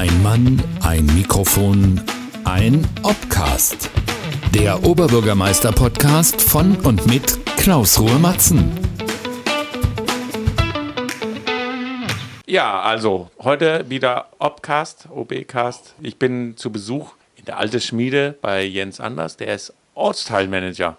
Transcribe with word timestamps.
Ein 0.00 0.22
Mann, 0.22 0.62
ein 0.80 1.04
Mikrofon, 1.14 2.00
ein 2.44 2.88
Obcast. 3.02 3.90
Der 4.54 4.82
Oberbürgermeister-Podcast 4.82 6.40
von 6.40 6.74
und 6.76 7.06
mit 7.06 7.38
Klaus 7.58 8.00
Ruhe 8.00 8.18
Matzen. 8.18 8.72
Ja, 12.46 12.80
also 12.80 13.28
heute 13.40 13.90
wieder 13.90 14.30
Obcast, 14.38 15.06
OBcast. 15.10 15.94
Ich 16.00 16.18
bin 16.18 16.56
zu 16.56 16.72
Besuch 16.72 17.12
in 17.36 17.44
der 17.44 17.58
Alte 17.58 17.78
Schmiede 17.78 18.38
bei 18.40 18.62
Jens 18.62 19.00
Anders. 19.00 19.36
Der 19.36 19.54
ist 19.54 19.74
Ortsteilmanager. 19.92 20.96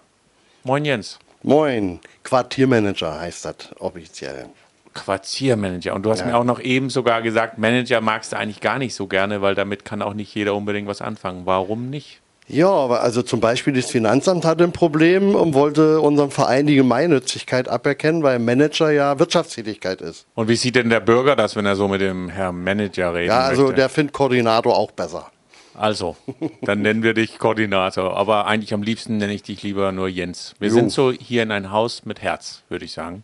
Moin 0.62 0.84
Jens. 0.84 1.18
Moin, 1.42 1.98
Quartiermanager 2.22 3.18
heißt 3.18 3.46
das 3.46 3.56
offiziell. 3.80 4.46
Quartiermanager. 4.94 5.94
Und 5.94 6.04
du 6.04 6.10
hast 6.10 6.20
Ja. 6.20 6.26
mir 6.26 6.36
auch 6.36 6.44
noch 6.44 6.60
eben 6.60 6.90
sogar 6.90 7.22
gesagt, 7.22 7.58
Manager 7.58 8.00
magst 8.00 8.32
du 8.32 8.36
eigentlich 8.36 8.60
gar 8.60 8.78
nicht 8.78 8.94
so 8.94 9.06
gerne, 9.06 9.42
weil 9.42 9.54
damit 9.54 9.84
kann 9.84 10.02
auch 10.02 10.14
nicht 10.14 10.34
jeder 10.34 10.54
unbedingt 10.54 10.88
was 10.88 11.00
anfangen. 11.02 11.42
Warum 11.44 11.90
nicht? 11.90 12.20
Ja, 12.48 12.68
aber 12.68 13.02
also 13.02 13.22
zum 13.22 13.40
Beispiel 13.40 13.72
das 13.72 13.86
Finanzamt 13.90 14.44
hatte 14.44 14.64
ein 14.64 14.72
Problem 14.72 15.34
und 15.34 15.54
wollte 15.54 16.00
unserem 16.00 16.30
Verein 16.30 16.66
die 16.66 16.74
Gemeinnützigkeit 16.74 17.68
aberkennen, 17.68 18.22
weil 18.24 18.38
Manager 18.40 18.90
ja 18.90 19.18
Wirtschaftstätigkeit 19.18 20.00
ist. 20.00 20.26
Und 20.34 20.48
wie 20.48 20.56
sieht 20.56 20.74
denn 20.76 20.90
der 20.90 21.00
Bürger 21.00 21.36
das, 21.36 21.54
wenn 21.56 21.64
er 21.66 21.76
so 21.76 21.86
mit 21.88 22.00
dem 22.00 22.28
Herrn 22.28 22.62
Manager 22.62 23.14
reden 23.14 23.28
Ja, 23.28 23.40
also 23.40 23.62
möchte? 23.62 23.76
der 23.76 23.88
findet 23.88 24.12
Koordinator 24.12 24.76
auch 24.76 24.90
besser. 24.90 25.30
Also, 25.74 26.16
dann 26.62 26.82
nennen 26.82 27.02
wir 27.02 27.14
dich 27.14 27.38
Koordinator. 27.38 28.16
Aber 28.16 28.46
eigentlich 28.46 28.74
am 28.74 28.82
liebsten 28.82 29.16
nenne 29.16 29.32
ich 29.32 29.44
dich 29.44 29.62
lieber 29.62 29.92
nur 29.92 30.08
Jens. 30.08 30.54
Wir 30.58 30.68
Jo. 30.68 30.74
sind 30.74 30.90
so 30.92 31.12
hier 31.12 31.44
in 31.44 31.52
ein 31.52 31.70
Haus 31.70 32.04
mit 32.04 32.20
Herz, 32.20 32.62
würde 32.68 32.84
ich 32.84 32.92
sagen. 32.92 33.22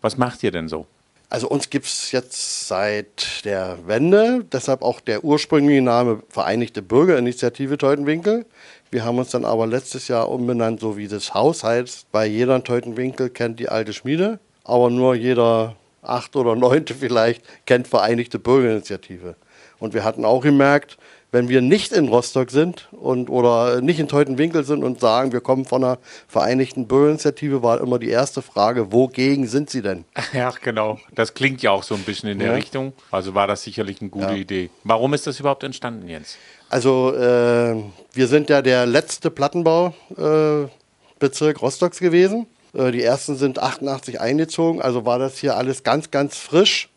Was 0.00 0.16
macht 0.16 0.42
ihr 0.42 0.50
denn 0.50 0.68
so? 0.68 0.86
Also 1.28 1.48
uns 1.48 1.70
gibt 1.70 1.86
es 1.86 2.12
jetzt 2.12 2.68
seit 2.68 3.44
der 3.44 3.78
Wende, 3.86 4.44
deshalb 4.52 4.82
auch 4.82 5.00
der 5.00 5.24
ursprüngliche 5.24 5.82
Name 5.82 6.22
Vereinigte 6.28 6.82
Bürgerinitiative 6.82 7.78
Teutenwinkel. 7.78 8.46
Wir 8.92 9.04
haben 9.04 9.18
uns 9.18 9.30
dann 9.30 9.44
aber 9.44 9.66
letztes 9.66 10.06
Jahr 10.06 10.28
umbenannt, 10.28 10.80
so 10.80 10.96
wie 10.96 11.08
das 11.08 11.34
Haus 11.34 11.64
heißt. 11.64 12.06
Weil 12.12 12.30
jeder 12.30 12.54
in 12.56 12.64
Teutenwinkel 12.64 13.30
kennt 13.30 13.58
die 13.58 13.68
alte 13.68 13.92
Schmiede, 13.92 14.38
aber 14.62 14.88
nur 14.88 15.16
jeder 15.16 15.74
achte 16.02 16.38
oder 16.38 16.54
neunte 16.54 16.94
vielleicht 16.94 17.42
kennt 17.66 17.88
Vereinigte 17.88 18.38
Bürgerinitiative. 18.38 19.34
Und 19.78 19.94
wir 19.94 20.04
hatten 20.04 20.24
auch 20.24 20.42
gemerkt, 20.42 20.96
wenn 21.32 21.48
wir 21.48 21.60
nicht 21.60 21.92
in 21.92 22.08
Rostock 22.08 22.50
sind 22.50 22.88
und 22.92 23.28
oder 23.30 23.80
nicht 23.80 23.98
in 23.98 24.08
Teutenwinkel 24.08 24.64
sind 24.64 24.84
und 24.84 25.00
sagen, 25.00 25.32
wir 25.32 25.40
kommen 25.40 25.64
von 25.64 25.82
einer 25.84 25.98
Vereinigten 26.28 26.86
Bürgerinitiative, 26.86 27.62
war 27.62 27.80
immer 27.80 27.98
die 27.98 28.08
erste 28.10 28.42
Frage, 28.42 28.92
wogegen 28.92 29.46
sind 29.46 29.70
sie 29.70 29.82
denn? 29.82 30.04
Ja, 30.32 30.52
genau. 30.62 30.98
Das 31.14 31.34
klingt 31.34 31.62
ja 31.62 31.70
auch 31.72 31.82
so 31.82 31.94
ein 31.94 32.02
bisschen 32.02 32.28
in 32.30 32.38
der 32.38 32.48
Ja. 32.48 32.54
Richtung. 32.54 32.92
Also 33.10 33.34
war 33.34 33.46
das 33.46 33.62
sicherlich 33.62 34.00
eine 34.00 34.10
gute 34.10 34.26
Ja. 34.26 34.32
Idee. 34.34 34.70
Warum 34.84 35.14
ist 35.14 35.26
das 35.26 35.40
überhaupt 35.40 35.64
entstanden, 35.64 36.08
Jens? 36.08 36.36
Also 36.68 37.14
äh, 37.14 37.76
wir 38.12 38.26
sind 38.28 38.50
ja 38.50 38.62
der 38.62 38.86
letzte 38.86 39.30
Plattenbaubezirk 39.30 41.56
äh, 41.56 41.60
Rostocks 41.60 41.98
gewesen. 41.98 42.46
Äh, 42.74 42.90
die 42.92 43.02
ersten 43.02 43.36
sind 43.36 43.58
88 43.58 44.20
eingezogen, 44.20 44.80
also 44.82 45.04
war 45.04 45.18
das 45.18 45.38
hier 45.38 45.56
alles 45.56 45.82
ganz, 45.82 46.10
ganz 46.10 46.36
frisch 46.36 46.88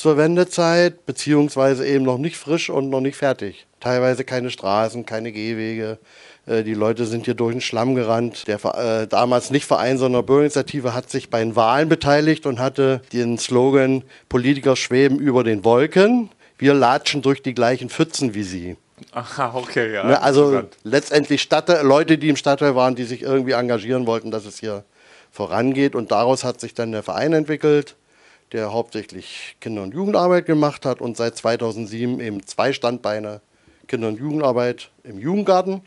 zur 0.00 0.16
Wendezeit, 0.16 1.04
beziehungsweise 1.04 1.86
eben 1.86 2.06
noch 2.06 2.16
nicht 2.16 2.38
frisch 2.38 2.70
und 2.70 2.88
noch 2.88 3.02
nicht 3.02 3.16
fertig. 3.16 3.66
Teilweise 3.80 4.24
keine 4.24 4.48
Straßen, 4.48 5.04
keine 5.04 5.30
Gehwege. 5.30 5.98
Äh, 6.46 6.62
Die 6.62 6.72
Leute 6.72 7.04
sind 7.04 7.26
hier 7.26 7.34
durch 7.34 7.52
den 7.52 7.60
Schlamm 7.60 7.94
gerannt. 7.94 8.48
Der 8.48 8.64
äh, 8.64 9.06
damals 9.06 9.50
nicht 9.50 9.66
Verein, 9.66 9.98
sondern 9.98 10.24
Bürgerinitiative 10.24 10.94
hat 10.94 11.10
sich 11.10 11.28
bei 11.28 11.40
den 11.40 11.54
Wahlen 11.54 11.90
beteiligt 11.90 12.46
und 12.46 12.58
hatte 12.60 13.02
den 13.12 13.36
Slogan 13.36 14.02
Politiker 14.30 14.74
schweben 14.74 15.18
über 15.18 15.44
den 15.44 15.66
Wolken. 15.66 16.30
Wir 16.56 16.72
latschen 16.72 17.20
durch 17.20 17.42
die 17.42 17.52
gleichen 17.52 17.90
Pfützen 17.90 18.32
wie 18.32 18.42
sie. 18.42 18.76
Aha, 19.12 19.52
okay, 19.54 19.92
ja. 19.92 20.04
Ne, 20.04 20.22
also 20.22 20.62
letztendlich 20.82 21.42
Stadtteil, 21.42 21.86
Leute, 21.86 22.16
die 22.16 22.30
im 22.30 22.36
Stadtteil 22.36 22.74
waren, 22.74 22.94
die 22.94 23.04
sich 23.04 23.20
irgendwie 23.20 23.52
engagieren 23.52 24.06
wollten, 24.06 24.30
dass 24.30 24.46
es 24.46 24.60
hier 24.60 24.82
vorangeht. 25.30 25.94
Und 25.94 26.10
daraus 26.10 26.42
hat 26.42 26.58
sich 26.58 26.72
dann 26.72 26.90
der 26.92 27.02
Verein 27.02 27.34
entwickelt, 27.34 27.96
der 28.52 28.72
hauptsächlich 28.72 29.56
Kinder- 29.60 29.82
und 29.82 29.94
Jugendarbeit 29.94 30.46
gemacht 30.46 30.84
hat 30.84 31.00
und 31.00 31.16
seit 31.16 31.36
2007 31.36 32.20
eben 32.20 32.46
zwei 32.46 32.72
Standbeine 32.72 33.40
Kinder- 33.86 34.08
und 34.08 34.18
Jugendarbeit 34.18 34.90
im 35.04 35.18
Jugendgarten 35.18 35.82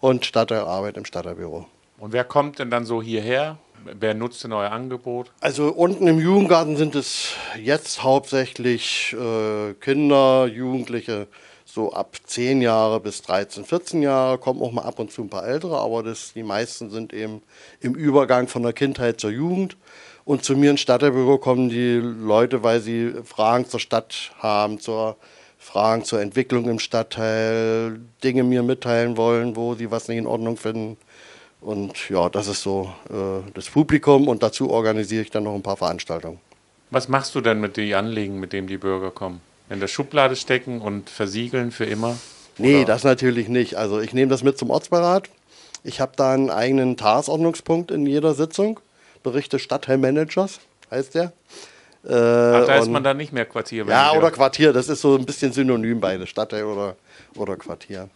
und 0.00 0.24
Stadtteilarbeit 0.24 0.96
im 0.96 1.04
Stadtteilbüro. 1.04 1.66
Und 1.98 2.12
wer 2.12 2.24
kommt 2.24 2.58
denn 2.58 2.70
dann 2.70 2.84
so 2.84 3.02
hierher? 3.02 3.58
Wer 3.84 4.14
nutzt 4.14 4.44
denn 4.44 4.52
euer 4.52 4.70
Angebot? 4.70 5.32
Also 5.40 5.68
unten 5.68 6.06
im 6.06 6.18
Jugendgarten 6.18 6.76
sind 6.76 6.94
es 6.94 7.32
jetzt 7.58 8.02
hauptsächlich 8.02 9.16
äh, 9.18 9.74
Kinder, 9.74 10.46
Jugendliche, 10.46 11.28
so 11.64 11.92
ab 11.92 12.16
10 12.24 12.62
Jahre 12.62 13.00
bis 13.00 13.22
13, 13.22 13.64
14 13.64 14.02
Jahre, 14.02 14.38
kommen 14.38 14.60
auch 14.60 14.72
mal 14.72 14.82
ab 14.82 14.98
und 14.98 15.12
zu 15.12 15.22
ein 15.22 15.30
paar 15.30 15.46
ältere, 15.46 15.78
aber 15.78 16.02
das, 16.02 16.32
die 16.34 16.42
meisten 16.42 16.90
sind 16.90 17.12
eben 17.12 17.42
im 17.80 17.94
Übergang 17.94 18.48
von 18.48 18.62
der 18.62 18.72
Kindheit 18.72 19.20
zur 19.20 19.30
Jugend. 19.30 19.76
Und 20.30 20.44
zu 20.44 20.54
mir 20.54 20.70
ins 20.70 20.80
Stadtteilbüro 20.82 21.38
kommen 21.38 21.70
die 21.70 21.94
Leute, 21.96 22.62
weil 22.62 22.80
sie 22.80 23.14
Fragen 23.24 23.66
zur 23.68 23.80
Stadt 23.80 24.30
haben, 24.38 24.78
zur 24.78 25.16
Fragen 25.58 26.04
zur 26.04 26.20
Entwicklung 26.20 26.70
im 26.70 26.78
Stadtteil, 26.78 27.98
Dinge 28.22 28.44
mir 28.44 28.62
mitteilen 28.62 29.16
wollen, 29.16 29.56
wo 29.56 29.74
sie 29.74 29.90
was 29.90 30.06
nicht 30.06 30.18
in 30.18 30.28
Ordnung 30.28 30.56
finden. 30.56 30.96
Und 31.60 32.08
ja, 32.10 32.28
das 32.28 32.46
ist 32.46 32.62
so 32.62 32.92
äh, 33.08 33.50
das 33.54 33.70
Publikum 33.70 34.28
und 34.28 34.44
dazu 34.44 34.70
organisiere 34.70 35.22
ich 35.22 35.30
dann 35.30 35.42
noch 35.42 35.54
ein 35.56 35.64
paar 35.64 35.76
Veranstaltungen. 35.76 36.38
Was 36.92 37.08
machst 37.08 37.34
du 37.34 37.40
denn 37.40 37.60
mit 37.60 37.76
den 37.76 37.92
Anliegen, 37.92 38.38
mit 38.38 38.52
denen 38.52 38.68
die 38.68 38.78
Bürger 38.78 39.10
kommen? 39.10 39.40
In 39.68 39.80
der 39.80 39.88
Schublade 39.88 40.36
stecken 40.36 40.80
und 40.80 41.10
versiegeln 41.10 41.72
für 41.72 41.86
immer? 41.86 42.16
Nee, 42.56 42.76
Oder- 42.76 42.84
das 42.84 43.02
natürlich 43.02 43.48
nicht. 43.48 43.74
Also 43.74 43.98
ich 43.98 44.14
nehme 44.14 44.30
das 44.30 44.44
mit 44.44 44.58
zum 44.58 44.70
Ortsbeirat. 44.70 45.28
Ich 45.82 46.00
habe 46.00 46.12
da 46.14 46.34
einen 46.34 46.50
eigenen 46.50 46.96
Tagesordnungspunkt 46.96 47.90
in 47.90 48.06
jeder 48.06 48.34
Sitzung. 48.34 48.78
Berichte 49.22 49.58
Stadtteilmanagers 49.58 50.60
heißt 50.90 51.14
der. 51.14 51.32
Äh, 52.04 52.12
Ach, 52.12 52.66
da 52.66 52.76
ist 52.76 52.90
man 52.90 53.04
dann 53.04 53.16
nicht 53.18 53.32
mehr 53.32 53.44
Quartier. 53.44 53.84
Ja, 53.86 54.12
oder 54.12 54.30
Quartier, 54.30 54.72
das 54.72 54.88
ist 54.88 55.02
so 55.02 55.16
ein 55.16 55.26
bisschen 55.26 55.52
synonym 55.52 56.00
beide, 56.00 56.26
Stadtteil 56.26 56.64
oder, 56.64 56.96
oder 57.36 57.56
Quartier. 57.56 58.08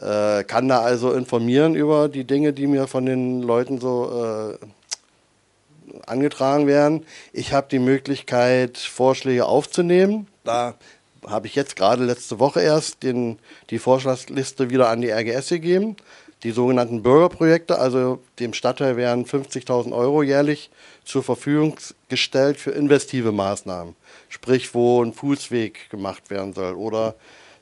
Äh, 0.00 0.44
kann 0.44 0.68
da 0.68 0.80
also 0.80 1.12
informieren 1.12 1.74
über 1.74 2.08
die 2.08 2.24
Dinge, 2.24 2.52
die 2.52 2.66
mir 2.66 2.86
von 2.86 3.06
den 3.06 3.42
Leuten 3.42 3.80
so 3.80 4.56
äh, 4.60 4.66
angetragen 6.06 6.66
werden. 6.66 7.04
Ich 7.32 7.52
habe 7.52 7.68
die 7.70 7.78
Möglichkeit, 7.78 8.78
Vorschläge 8.78 9.46
aufzunehmen. 9.46 10.26
Da 10.44 10.74
habe 11.26 11.46
ich 11.46 11.54
jetzt 11.54 11.76
gerade 11.76 12.04
letzte 12.04 12.38
Woche 12.38 12.60
erst 12.60 13.02
den, 13.02 13.38
die 13.70 13.78
Vorschlagsliste 13.78 14.70
wieder 14.70 14.88
an 14.88 15.00
die 15.00 15.10
RGS 15.10 15.48
gegeben. 15.48 15.96
Die 16.44 16.52
sogenannten 16.52 17.02
Bürgerprojekte, 17.02 17.78
also 17.78 18.20
dem 18.38 18.52
Stadtteil 18.52 18.96
werden 18.96 19.24
50.000 19.24 19.92
Euro 19.92 20.22
jährlich 20.22 20.70
zur 21.04 21.24
Verfügung 21.24 21.76
gestellt 22.08 22.58
für 22.58 22.70
investive 22.70 23.32
Maßnahmen. 23.32 23.96
Sprich, 24.28 24.72
wo 24.72 25.02
ein 25.02 25.12
Fußweg 25.12 25.90
gemacht 25.90 26.30
werden 26.30 26.52
soll. 26.52 26.74
Oder 26.74 27.16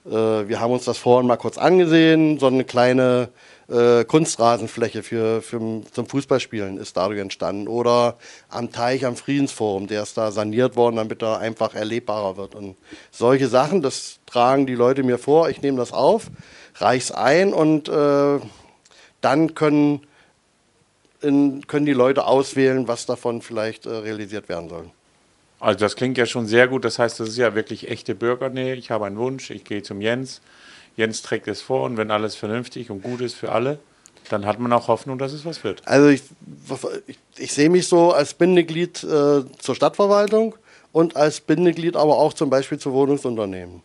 äh, 0.04 0.10
wir 0.10 0.60
haben 0.60 0.72
uns 0.72 0.84
das 0.84 0.98
vorhin 0.98 1.26
mal 1.26 1.36
kurz 1.36 1.56
angesehen, 1.56 2.38
so 2.38 2.48
eine 2.48 2.64
kleine 2.64 3.30
äh, 3.68 4.04
Kunstrasenfläche 4.04 5.02
für, 5.02 5.40
für, 5.40 5.82
zum 5.90 6.06
Fußballspielen 6.06 6.76
ist 6.76 6.98
dadurch 6.98 7.20
entstanden. 7.20 7.68
Oder 7.68 8.16
am 8.50 8.70
Teich 8.72 9.06
am 9.06 9.16
Friedensforum, 9.16 9.86
der 9.86 10.02
ist 10.02 10.18
da 10.18 10.30
saniert 10.30 10.76
worden, 10.76 10.96
damit 10.96 11.22
er 11.22 11.38
einfach 11.38 11.74
erlebbarer 11.74 12.36
wird. 12.36 12.54
Und 12.54 12.76
solche 13.10 13.48
Sachen, 13.48 13.80
das 13.80 14.18
tragen 14.26 14.66
die 14.66 14.74
Leute 14.74 15.02
mir 15.02 15.18
vor, 15.18 15.48
ich 15.48 15.62
nehme 15.62 15.78
das 15.78 15.92
auf, 15.92 16.30
reich's 16.74 17.10
ein 17.10 17.54
und 17.54 17.88
äh, 17.88 18.38
dann 19.20 19.54
können, 19.54 20.00
in, 21.22 21.66
können 21.66 21.86
die 21.86 21.92
Leute 21.92 22.26
auswählen, 22.26 22.88
was 22.88 23.06
davon 23.06 23.42
vielleicht 23.42 23.86
äh, 23.86 23.90
realisiert 23.90 24.48
werden 24.48 24.68
soll. 24.68 24.90
Also 25.58 25.78
das 25.78 25.96
klingt 25.96 26.18
ja 26.18 26.26
schon 26.26 26.46
sehr 26.46 26.68
gut. 26.68 26.84
Das 26.84 26.98
heißt, 26.98 27.18
das 27.18 27.30
ist 27.30 27.38
ja 27.38 27.54
wirklich 27.54 27.88
echte 27.88 28.14
Bürgernähe. 28.14 28.74
Ich 28.74 28.90
habe 28.90 29.06
einen 29.06 29.16
Wunsch, 29.16 29.50
ich 29.50 29.64
gehe 29.64 29.82
zum 29.82 30.00
Jens. 30.00 30.40
Jens 30.96 31.22
trägt 31.22 31.48
es 31.48 31.60
vor 31.60 31.84
und 31.84 31.96
wenn 31.96 32.10
alles 32.10 32.36
vernünftig 32.36 32.90
und 32.90 33.02
gut 33.02 33.20
ist 33.20 33.34
für 33.34 33.52
alle, 33.52 33.78
dann 34.30 34.46
hat 34.46 34.58
man 34.58 34.72
auch 34.72 34.88
Hoffnung, 34.88 35.18
dass 35.18 35.32
es 35.32 35.44
was 35.44 35.62
wird. 35.62 35.82
Also 35.86 36.08
ich, 36.08 36.22
ich, 37.06 37.18
ich 37.36 37.52
sehe 37.52 37.70
mich 37.70 37.86
so 37.86 38.12
als 38.12 38.34
Bindeglied 38.34 39.04
äh, 39.04 39.44
zur 39.58 39.74
Stadtverwaltung 39.74 40.54
und 40.92 41.16
als 41.16 41.40
Bindeglied 41.40 41.96
aber 41.96 42.16
auch 42.16 42.32
zum 42.32 42.50
Beispiel 42.50 42.78
zu 42.78 42.92
Wohnungsunternehmen. 42.92 43.82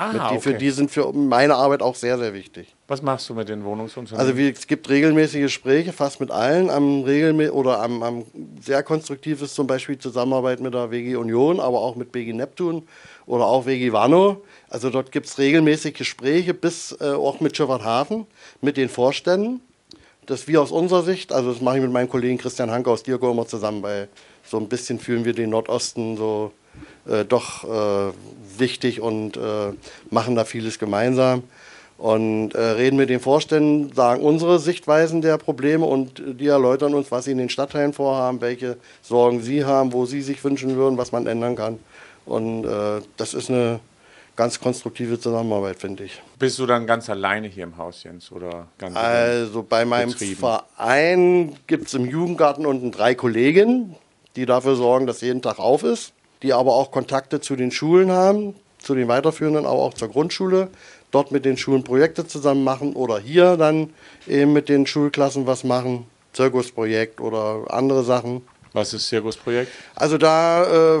Ah, 0.00 0.14
Mit 0.14 0.22
die, 0.22 0.24
okay. 0.24 0.40
Für 0.40 0.54
die 0.54 0.70
sind 0.70 0.90
für 0.90 1.12
meine 1.12 1.56
Arbeit 1.56 1.82
auch 1.82 1.94
sehr, 1.94 2.16
sehr 2.16 2.32
wichtig. 2.32 2.74
Was 2.88 3.02
machst 3.02 3.28
du 3.28 3.34
mit 3.34 3.50
den 3.50 3.64
Wohnungsunternehmen? 3.64 4.18
Also 4.18 4.38
wie, 4.38 4.48
es 4.48 4.66
gibt 4.66 4.88
regelmäßige 4.88 5.42
Gespräche, 5.42 5.92
fast 5.92 6.20
mit 6.20 6.30
allen, 6.30 6.70
am 6.70 7.02
oder 7.02 7.82
am, 7.82 8.02
am 8.02 8.24
sehr 8.62 8.82
konstruktives 8.82 9.52
zum 9.52 9.66
Beispiel 9.66 9.98
Zusammenarbeit 9.98 10.60
mit 10.60 10.72
der 10.72 10.90
WG 10.90 11.16
Union, 11.16 11.60
aber 11.60 11.80
auch 11.80 11.96
mit 11.96 12.12
BG 12.12 12.32
Neptun 12.32 12.88
oder 13.26 13.44
auch 13.44 13.66
WG 13.66 13.92
Wano. 13.92 14.42
Also 14.70 14.88
dort 14.88 15.12
gibt 15.12 15.26
es 15.26 15.36
regelmäßig 15.36 15.92
Gespräche 15.92 16.54
bis 16.54 16.96
äh, 16.98 17.10
auch 17.10 17.40
mit 17.40 17.54
Schifferthafen, 17.54 18.26
mit 18.62 18.78
den 18.78 18.88
Vorständen. 18.88 19.60
Das 20.24 20.48
wir 20.48 20.62
aus 20.62 20.72
unserer 20.72 21.02
Sicht, 21.02 21.30
also 21.30 21.52
das 21.52 21.60
mache 21.60 21.76
ich 21.76 21.82
mit 21.82 21.92
meinem 21.92 22.08
Kollegen 22.08 22.38
Christian 22.38 22.70
Hanke 22.70 22.90
aus 22.90 23.02
Dirko 23.02 23.30
immer 23.30 23.46
zusammen, 23.46 23.82
weil 23.82 24.08
so 24.44 24.56
ein 24.56 24.66
bisschen 24.66 24.98
fühlen 24.98 25.26
wir 25.26 25.34
den 25.34 25.50
Nordosten 25.50 26.16
so 26.16 26.52
äh, 27.08 27.24
doch 27.24 27.64
äh, 27.64 28.12
wichtig 28.58 29.00
und 29.00 29.36
äh, 29.36 29.72
machen 30.10 30.34
da 30.34 30.44
vieles 30.44 30.78
gemeinsam. 30.78 31.42
Und 31.98 32.54
äh, 32.54 32.60
reden 32.60 32.96
mit 32.96 33.10
den 33.10 33.20
Vorständen, 33.20 33.92
sagen 33.92 34.22
unsere 34.22 34.58
Sichtweisen 34.58 35.20
der 35.20 35.36
Probleme 35.36 35.84
und 35.84 36.22
die 36.24 36.46
erläutern 36.46 36.94
uns, 36.94 37.10
was 37.10 37.26
sie 37.26 37.32
in 37.32 37.38
den 37.38 37.50
Stadtteilen 37.50 37.92
vorhaben, 37.92 38.40
welche 38.40 38.78
Sorgen 39.02 39.42
sie 39.42 39.66
haben, 39.66 39.92
wo 39.92 40.06
sie 40.06 40.22
sich 40.22 40.42
wünschen 40.42 40.76
würden, 40.76 40.96
was 40.96 41.12
man 41.12 41.26
ändern 41.26 41.56
kann. 41.56 41.78
Und 42.24 42.64
äh, 42.64 43.02
das 43.18 43.34
ist 43.34 43.50
eine 43.50 43.80
ganz 44.34 44.58
konstruktive 44.58 45.20
Zusammenarbeit, 45.20 45.78
finde 45.78 46.04
ich. 46.04 46.22
Bist 46.38 46.58
du 46.58 46.64
dann 46.64 46.86
ganz 46.86 47.10
alleine 47.10 47.48
hier 47.48 47.64
im 47.64 47.76
Haus, 47.76 48.02
Jens? 48.04 48.32
Oder 48.32 48.68
ganz 48.78 48.96
also 48.96 49.62
bei 49.62 49.84
meinem 49.84 50.12
Verein 50.12 51.54
gibt 51.66 51.88
es 51.88 51.94
im 51.94 52.06
Jugendgarten 52.06 52.64
unten 52.64 52.92
drei 52.92 53.14
Kolleginnen, 53.14 53.96
die 54.36 54.46
dafür 54.46 54.76
sorgen, 54.76 55.06
dass 55.06 55.20
jeden 55.20 55.42
Tag 55.42 55.58
auf 55.58 55.82
ist, 55.82 56.14
die 56.42 56.52
aber 56.52 56.74
auch 56.74 56.90
Kontakte 56.90 57.40
zu 57.40 57.56
den 57.56 57.70
Schulen 57.70 58.10
haben, 58.10 58.54
zu 58.78 58.94
den 58.94 59.08
weiterführenden, 59.08 59.66
aber 59.66 59.78
auch 59.78 59.94
zur 59.94 60.08
Grundschule, 60.08 60.68
dort 61.10 61.32
mit 61.32 61.44
den 61.44 61.56
Schulen 61.56 61.84
Projekte 61.84 62.26
zusammen 62.26 62.64
machen 62.64 62.94
oder 62.94 63.18
hier 63.18 63.56
dann 63.56 63.90
eben 64.26 64.52
mit 64.52 64.68
den 64.68 64.86
Schulklassen 64.86 65.46
was 65.46 65.64
machen, 65.64 66.06
Zirkusprojekt 66.32 67.20
oder 67.20 67.64
andere 67.68 68.04
Sachen. 68.04 68.42
Was 68.72 68.94
ist 68.94 69.08
Zirkusprojekt? 69.08 69.70
Also 69.96 70.16
da 70.16 70.98
äh, 70.98 71.00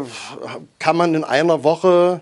kann 0.78 0.96
man 0.96 1.14
in 1.14 1.24
einer 1.24 1.62
Woche 1.62 2.20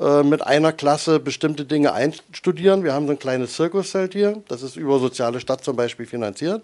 äh, 0.00 0.22
mit 0.22 0.46
einer 0.46 0.72
Klasse 0.72 1.20
bestimmte 1.20 1.64
Dinge 1.64 1.92
einstudieren. 1.92 2.82
Wir 2.82 2.94
haben 2.94 3.06
so 3.06 3.12
ein 3.12 3.18
kleines 3.18 3.54
Zirkuszelt 3.54 4.14
hier, 4.14 4.42
das 4.48 4.62
ist 4.62 4.76
über 4.76 4.98
Soziale 4.98 5.40
Stadt 5.40 5.64
zum 5.64 5.76
Beispiel 5.76 6.06
finanziert. 6.06 6.62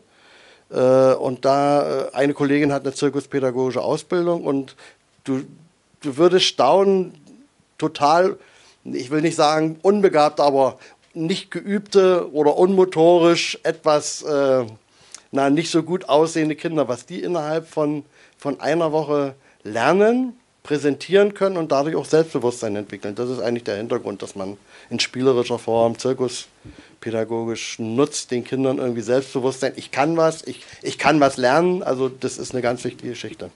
Äh, 0.70 1.14
und 1.14 1.44
da 1.44 2.06
äh, 2.06 2.14
eine 2.14 2.34
Kollegin 2.34 2.72
hat 2.72 2.84
eine 2.84 2.94
zirkuspädagogische 2.94 3.82
Ausbildung 3.82 4.44
und 4.44 4.76
du, 5.24 5.42
du 6.02 6.16
würdest 6.16 6.46
staunen, 6.46 7.14
total, 7.78 8.38
ich 8.84 9.10
will 9.10 9.22
nicht 9.22 9.36
sagen 9.36 9.78
unbegabt, 9.82 10.40
aber 10.40 10.78
nicht 11.14 11.50
geübte 11.50 12.32
oder 12.32 12.56
unmotorisch 12.56 13.58
etwas 13.62 14.22
äh, 14.22 14.64
na, 15.32 15.50
nicht 15.50 15.70
so 15.70 15.82
gut 15.82 16.08
aussehende 16.08 16.54
Kinder, 16.54 16.88
was 16.88 17.06
die 17.06 17.22
innerhalb 17.22 17.66
von, 17.68 18.04
von 18.38 18.60
einer 18.60 18.92
Woche 18.92 19.34
lernen 19.64 20.34
präsentieren 20.62 21.34
können 21.34 21.56
und 21.56 21.72
dadurch 21.72 21.96
auch 21.96 22.04
Selbstbewusstsein 22.04 22.76
entwickeln. 22.76 23.16
Das 23.16 23.28
ist 23.28 23.40
eigentlich 23.40 23.64
der 23.64 23.76
Hintergrund, 23.76 24.22
dass 24.22 24.36
man 24.36 24.56
in 24.90 25.00
spielerischer 25.00 25.58
Form, 25.58 25.98
zirkuspädagogisch 25.98 27.80
nutzt, 27.80 28.30
den 28.30 28.44
Kindern 28.44 28.78
irgendwie 28.78 29.00
Selbstbewusstsein. 29.00 29.72
Ich 29.74 29.90
kann 29.90 30.16
was, 30.16 30.46
ich, 30.46 30.64
ich 30.82 30.98
kann 30.98 31.18
was 31.18 31.36
lernen. 31.36 31.82
Also 31.82 32.08
das 32.08 32.38
ist 32.38 32.52
eine 32.52 32.62
ganz 32.62 32.84
wichtige 32.84 33.10
Geschichte. 33.10 33.50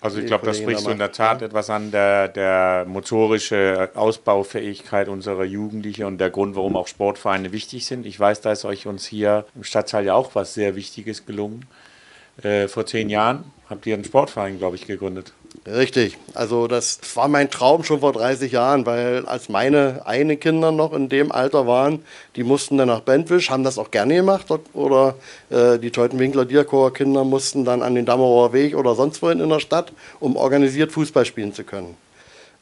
Also 0.00 0.18
ich 0.18 0.26
glaube, 0.26 0.46
da 0.46 0.54
sprichst 0.54 0.86
du 0.86 0.90
in 0.90 0.98
der 0.98 1.12
Tat 1.12 1.40
ja. 1.40 1.46
etwas 1.46 1.68
an, 1.68 1.90
der, 1.90 2.28
der 2.28 2.86
motorische 2.86 3.90
Ausbaufähigkeit 3.94 5.08
unserer 5.08 5.44
Jugendlichen 5.44 6.04
und 6.04 6.18
der 6.18 6.30
Grund, 6.30 6.56
warum 6.56 6.76
auch 6.76 6.88
Sportvereine 6.88 7.52
wichtig 7.52 7.84
sind. 7.84 8.06
Ich 8.06 8.18
weiß, 8.18 8.40
da 8.40 8.52
ist 8.52 8.64
euch 8.64 8.86
uns 8.86 9.04
hier 9.06 9.44
im 9.54 9.64
Stadtteil 9.64 10.06
ja 10.06 10.14
auch 10.14 10.34
was 10.34 10.54
sehr 10.54 10.74
Wichtiges 10.74 11.26
gelungen. 11.26 11.66
Äh, 12.42 12.68
vor 12.68 12.86
zehn 12.86 13.10
Jahren 13.10 13.44
habt 13.68 13.86
ihr 13.86 13.94
einen 13.94 14.04
Sportverein, 14.04 14.58
glaube 14.58 14.76
ich, 14.76 14.86
gegründet. 14.86 15.32
Richtig. 15.66 16.16
Also 16.34 16.66
das 16.68 17.00
war 17.14 17.28
mein 17.28 17.50
Traum 17.50 17.84
schon 17.84 18.00
vor 18.00 18.12
30 18.12 18.50
Jahren, 18.52 18.86
weil 18.86 19.26
als 19.26 19.50
meine 19.50 20.02
eine 20.06 20.38
Kinder 20.38 20.72
noch 20.72 20.94
in 20.94 21.10
dem 21.10 21.30
Alter 21.30 21.66
waren, 21.66 22.02
die 22.34 22.44
mussten 22.44 22.78
dann 22.78 22.88
nach 22.88 23.00
Bentwisch, 23.00 23.50
haben 23.50 23.62
das 23.62 23.76
auch 23.76 23.90
gerne 23.90 24.14
gemacht 24.14 24.46
oder 24.72 25.16
äh, 25.50 25.78
die 25.78 25.90
Teutenwinkler 25.90 26.46
Dierkower 26.46 26.94
Kinder 26.94 27.24
mussten 27.24 27.66
dann 27.66 27.82
an 27.82 27.94
den 27.94 28.06
Dammerower 28.06 28.54
Weg 28.54 28.74
oder 28.74 28.94
sonst 28.94 29.20
wohin 29.20 29.40
in 29.40 29.50
der 29.50 29.60
Stadt, 29.60 29.92
um 30.18 30.36
organisiert 30.36 30.92
Fußball 30.92 31.26
spielen 31.26 31.52
zu 31.52 31.64
können. 31.64 31.94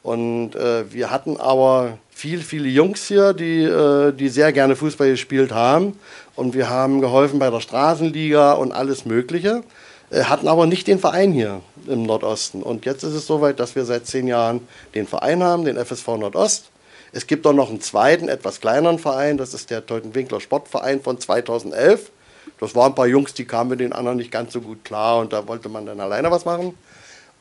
Und 0.03 0.55
äh, 0.55 0.91
wir 0.91 1.09
hatten 1.09 1.37
aber 1.37 1.97
viel, 2.09 2.41
viele 2.41 2.67
Jungs 2.67 3.07
hier, 3.07 3.33
die, 3.33 3.63
äh, 3.63 4.11
die 4.11 4.29
sehr 4.29 4.51
gerne 4.51 4.75
Fußball 4.75 5.11
gespielt 5.11 5.53
haben. 5.53 5.97
Und 6.35 6.53
wir 6.53 6.69
haben 6.69 7.01
geholfen 7.01 7.39
bei 7.39 7.49
der 7.49 7.59
Straßenliga 7.59 8.53
und 8.53 8.71
alles 8.71 9.05
Mögliche. 9.05 9.63
Äh, 10.11 10.23
hatten 10.23 10.47
aber 10.47 10.65
nicht 10.65 10.87
den 10.87 10.99
Verein 10.99 11.31
hier 11.31 11.61
im 11.87 12.03
Nordosten. 12.03 12.63
Und 12.63 12.85
jetzt 12.85 13.03
ist 13.03 13.13
es 13.13 13.27
soweit, 13.27 13.59
dass 13.59 13.75
wir 13.75 13.85
seit 13.85 14.07
zehn 14.07 14.27
Jahren 14.27 14.67
den 14.95 15.07
Verein 15.07 15.43
haben, 15.43 15.65
den 15.65 15.77
FSV 15.77 16.07
Nordost. 16.07 16.71
Es 17.11 17.27
gibt 17.27 17.45
auch 17.47 17.53
noch 17.53 17.69
einen 17.69 17.81
zweiten, 17.81 18.27
etwas 18.27 18.61
kleineren 18.61 18.99
Verein, 18.99 19.37
das 19.37 19.53
ist 19.53 19.71
der 19.71 19.85
Teutenwinkler 19.85 20.39
Sportverein 20.39 21.01
von 21.01 21.19
2011. 21.19 22.11
Das 22.59 22.75
waren 22.75 22.91
ein 22.91 22.95
paar 22.95 23.07
Jungs, 23.07 23.33
die 23.33 23.45
kamen 23.45 23.71
mit 23.71 23.79
den 23.79 23.93
anderen 23.93 24.17
nicht 24.17 24.31
ganz 24.31 24.53
so 24.53 24.61
gut 24.61 24.83
klar 24.83 25.19
und 25.19 25.33
da 25.33 25.47
wollte 25.47 25.69
man 25.69 25.85
dann 25.85 25.99
alleine 25.99 26.29
was 26.29 26.45
machen. 26.45 26.75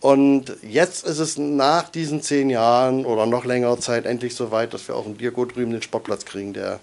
Und 0.00 0.56
jetzt 0.62 1.05
ist 1.06 1.19
es 1.19 1.37
nach 1.38 1.88
diesen 1.88 2.23
zehn 2.23 2.50
Jahren 2.50 3.05
oder 3.05 3.26
noch 3.26 3.44
längerer 3.44 3.79
Zeit 3.81 4.06
endlich 4.06 4.35
soweit, 4.35 4.73
dass 4.73 4.87
wir 4.87 4.94
auch 4.94 5.06
in 5.06 5.19
Dirko 5.19 5.44
drüben 5.44 5.73
den 5.73 5.82
Sportplatz 5.82 6.25
kriegen, 6.25 6.53
der 6.53 6.79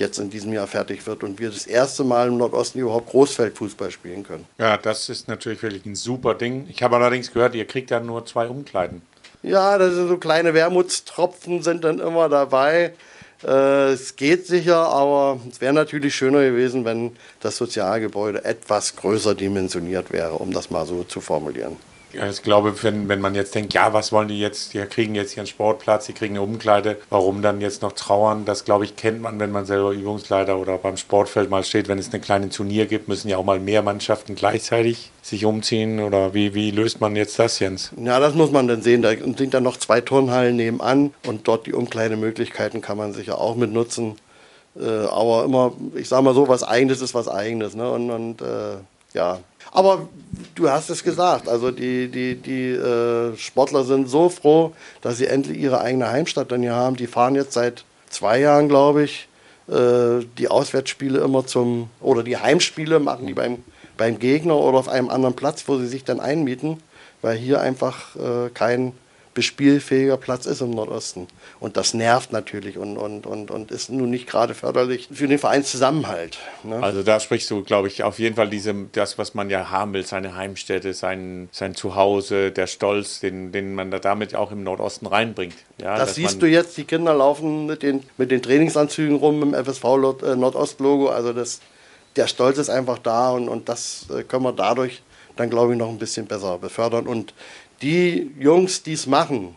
jetzt 0.00 0.18
in 0.18 0.30
diesem 0.30 0.52
Jahr 0.52 0.66
fertig 0.66 1.06
wird 1.06 1.22
und 1.22 1.38
wir 1.38 1.50
das 1.50 1.66
erste 1.66 2.02
Mal 2.02 2.28
im 2.28 2.38
Nordosten 2.38 2.80
überhaupt 2.80 3.10
Großfeldfußball 3.10 3.90
spielen 3.90 4.24
können. 4.24 4.46
Ja, 4.58 4.76
das 4.76 5.08
ist 5.08 5.28
natürlich 5.28 5.62
wirklich 5.62 5.86
ein 5.86 5.94
super 5.94 6.34
Ding. 6.34 6.66
Ich 6.68 6.82
habe 6.82 6.96
allerdings 6.96 7.32
gehört, 7.32 7.54
ihr 7.54 7.66
kriegt 7.66 7.90
dann 7.90 8.06
nur 8.06 8.26
zwei 8.26 8.48
Umkleiden. 8.48 9.02
Ja, 9.42 9.78
das 9.78 9.94
sind 9.94 10.08
so 10.08 10.18
kleine 10.18 10.52
Wermutstropfen 10.52 11.62
sind 11.62 11.84
dann 11.84 11.98
immer 11.98 12.28
dabei. 12.28 12.92
Äh, 13.42 13.92
es 13.92 14.16
geht 14.16 14.46
sicher, 14.46 14.88
aber 14.88 15.40
es 15.50 15.60
wäre 15.60 15.72
natürlich 15.72 16.14
schöner 16.14 16.42
gewesen, 16.42 16.84
wenn 16.84 17.12
das 17.40 17.56
Sozialgebäude 17.56 18.44
etwas 18.44 18.96
größer 18.96 19.34
dimensioniert 19.34 20.12
wäre, 20.12 20.34
um 20.34 20.52
das 20.52 20.70
mal 20.70 20.84
so 20.84 21.04
zu 21.04 21.20
formulieren. 21.20 21.76
Ich 22.12 22.42
glaube, 22.42 22.82
wenn, 22.82 23.08
wenn 23.08 23.20
man 23.20 23.34
jetzt 23.34 23.54
denkt, 23.54 23.72
ja, 23.72 23.92
was 23.92 24.10
wollen 24.10 24.28
die 24.28 24.40
jetzt? 24.40 24.74
Die 24.74 24.78
kriegen 24.80 25.14
jetzt 25.14 25.32
hier 25.32 25.42
einen 25.42 25.46
Sportplatz, 25.46 26.06
die 26.06 26.12
kriegen 26.12 26.34
eine 26.34 26.42
Umkleide, 26.42 26.96
warum 27.08 27.40
dann 27.42 27.60
jetzt 27.60 27.82
noch 27.82 27.92
trauern? 27.92 28.44
Das, 28.44 28.64
glaube 28.64 28.84
ich, 28.84 28.96
kennt 28.96 29.22
man, 29.22 29.38
wenn 29.38 29.52
man 29.52 29.64
selber 29.64 29.92
Übungsleiter 29.92 30.58
oder 30.58 30.78
beim 30.78 30.96
Sportfeld 30.96 31.50
mal 31.50 31.62
steht. 31.62 31.88
Wenn 31.88 31.98
es 31.98 32.12
eine 32.12 32.20
kleine 32.20 32.48
Turnier 32.48 32.86
gibt, 32.86 33.08
müssen 33.08 33.28
ja 33.28 33.36
auch 33.36 33.44
mal 33.44 33.60
mehr 33.60 33.82
Mannschaften 33.82 34.34
gleichzeitig 34.34 35.10
sich 35.22 35.44
umziehen. 35.44 36.00
Oder 36.00 36.34
wie, 36.34 36.54
wie 36.54 36.70
löst 36.70 37.00
man 37.00 37.14
jetzt 37.14 37.38
das, 37.38 37.58
Jens? 37.58 37.92
Ja, 37.96 38.18
das 38.18 38.34
muss 38.34 38.50
man 38.50 38.66
dann 38.66 38.82
sehen. 38.82 39.02
Da 39.02 39.10
sind 39.10 39.54
dann 39.54 39.62
noch 39.62 39.76
zwei 39.76 40.00
Turnhallen 40.00 40.56
nebenan 40.56 41.14
und 41.26 41.46
dort 41.46 41.66
die 41.66 41.72
Umkleidemöglichkeiten 41.72 42.80
kann 42.80 42.98
man 42.98 43.12
sicher 43.12 43.38
auch 43.38 43.54
mit 43.56 43.72
nutzen. 43.72 44.16
Äh, 44.76 44.84
aber 44.84 45.44
immer, 45.44 45.72
ich 45.94 46.08
sage 46.08 46.22
mal 46.22 46.34
so, 46.34 46.48
was 46.48 46.62
Eigenes 46.62 47.00
ist 47.00 47.14
was 47.14 47.28
Eigenes. 47.28 47.74
Ne? 47.74 47.90
Und, 47.90 48.10
und 48.10 48.42
äh, 48.42 48.76
ja, 49.12 49.40
aber 49.72 50.08
du 50.54 50.68
hast 50.68 50.90
es 50.90 51.04
gesagt, 51.04 51.48
also 51.48 51.70
die, 51.70 52.08
die, 52.08 52.34
die 52.36 52.70
äh, 52.70 53.36
Sportler 53.36 53.84
sind 53.84 54.08
so 54.08 54.28
froh, 54.28 54.72
dass 55.00 55.18
sie 55.18 55.26
endlich 55.26 55.58
ihre 55.58 55.80
eigene 55.80 56.10
Heimstadt 56.10 56.50
dann 56.50 56.62
hier 56.62 56.74
haben. 56.74 56.96
Die 56.96 57.06
fahren 57.06 57.34
jetzt 57.34 57.52
seit 57.52 57.84
zwei 58.08 58.40
Jahren, 58.40 58.68
glaube 58.68 59.04
ich, 59.04 59.28
äh, 59.68 60.24
die 60.38 60.48
Auswärtsspiele 60.48 61.20
immer 61.20 61.46
zum, 61.46 61.88
oder 62.00 62.22
die 62.22 62.36
Heimspiele 62.36 62.98
machen 62.98 63.26
die 63.26 63.34
beim, 63.34 63.62
beim 63.96 64.18
Gegner 64.18 64.56
oder 64.56 64.78
auf 64.78 64.88
einem 64.88 65.08
anderen 65.08 65.36
Platz, 65.36 65.64
wo 65.66 65.78
sie 65.78 65.86
sich 65.86 66.04
dann 66.04 66.18
einmieten, 66.18 66.82
weil 67.22 67.36
hier 67.36 67.60
einfach 67.60 68.16
äh, 68.16 68.50
kein 68.52 68.92
bespielfähiger 69.32 70.16
Platz 70.16 70.46
ist 70.46 70.60
im 70.60 70.70
Nordosten. 70.70 71.28
Und 71.60 71.76
das 71.76 71.94
nervt 71.94 72.32
natürlich 72.32 72.78
und, 72.78 72.96
und, 72.96 73.26
und, 73.26 73.50
und 73.50 73.70
ist 73.70 73.88
nun 73.88 74.10
nicht 74.10 74.26
gerade 74.26 74.54
förderlich 74.54 75.08
für 75.12 75.28
den 75.28 75.38
Vereinszusammenhalt. 75.38 76.38
Ne? 76.64 76.82
Also 76.82 77.02
da 77.02 77.20
sprichst 77.20 77.50
du, 77.50 77.62
glaube 77.62 77.88
ich, 77.88 78.02
auf 78.02 78.18
jeden 78.18 78.34
Fall 78.34 78.48
diesem, 78.48 78.90
das, 78.92 79.18
was 79.18 79.34
man 79.34 79.48
ja 79.48 79.70
haben 79.70 79.92
will, 79.92 80.04
seine 80.04 80.34
Heimstätte, 80.34 80.94
sein, 80.94 81.48
sein 81.52 81.76
Zuhause, 81.76 82.50
der 82.50 82.66
Stolz, 82.66 83.20
den, 83.20 83.52
den 83.52 83.74
man 83.74 83.90
da 83.90 84.00
damit 84.00 84.34
auch 84.34 84.50
im 84.50 84.64
Nordosten 84.64 85.06
reinbringt. 85.06 85.54
Ja, 85.80 85.96
das 85.96 86.16
siehst 86.16 86.42
du 86.42 86.46
jetzt, 86.46 86.76
die 86.76 86.84
Kinder 86.84 87.14
laufen 87.14 87.66
mit 87.66 87.84
den, 87.84 88.02
mit 88.16 88.32
den 88.32 88.42
Trainingsanzügen 88.42 89.16
rum 89.16 89.42
im 89.42 89.54
FSV 89.54 89.84
äh, 89.84 90.34
Nordost-Logo. 90.34 91.08
Also 91.08 91.32
das, 91.32 91.60
der 92.16 92.26
Stolz 92.26 92.58
ist 92.58 92.68
einfach 92.68 92.98
da 92.98 93.30
und, 93.30 93.48
und 93.48 93.68
das 93.68 94.06
äh, 94.10 94.24
können 94.24 94.42
wir 94.42 94.52
dadurch 94.52 95.02
dann, 95.36 95.50
glaube 95.50 95.72
ich, 95.72 95.78
noch 95.78 95.88
ein 95.88 95.98
bisschen 95.98 96.26
besser 96.26 96.58
befördern. 96.58 97.06
Und 97.06 97.32
die 97.82 98.30
Jungs, 98.38 98.82
die 98.82 98.92
es 98.92 99.06
machen, 99.06 99.56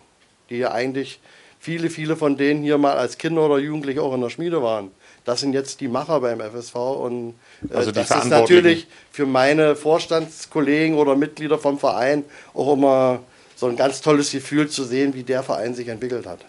die 0.50 0.58
ja 0.58 0.72
eigentlich 0.72 1.20
viele, 1.60 1.90
viele 1.90 2.16
von 2.16 2.38
denen 2.38 2.64
hier 2.64 2.78
mal 2.78 2.98
als 2.98 3.18
Kinder 3.18 3.46
oder 3.46 3.58
Jugendliche 3.58 4.02
auch 4.02 4.14
in 4.14 4.22
der 4.22 4.30
Schmiede 4.30 4.62
waren, 4.62 4.92
das 5.26 5.40
sind 5.40 5.54
jetzt 5.54 5.80
die 5.80 5.88
Macher 5.88 6.20
beim 6.20 6.42
FSV 6.42 6.76
und 6.76 7.36
äh, 7.70 7.76
also 7.76 7.92
das 7.92 8.12
ist 8.12 8.26
natürlich 8.26 8.88
für 9.12 9.26
meine 9.26 9.76
Vorstandskollegen 9.76 10.98
oder 10.98 11.16
Mitglieder 11.16 11.58
vom 11.58 11.80
Verein 11.80 12.26
auch 12.54 12.74
immer 12.74 13.20
so 13.56 13.68
ein 13.68 13.78
ganz 13.78 14.02
tolles 14.02 14.32
Gefühl 14.32 14.68
zu 14.68 14.84
sehen, 14.84 15.14
wie 15.14 15.24
der 15.24 15.44
Verein 15.44 15.74
sich 15.74 15.88
entwickelt 15.88 16.26
hat 16.26 16.40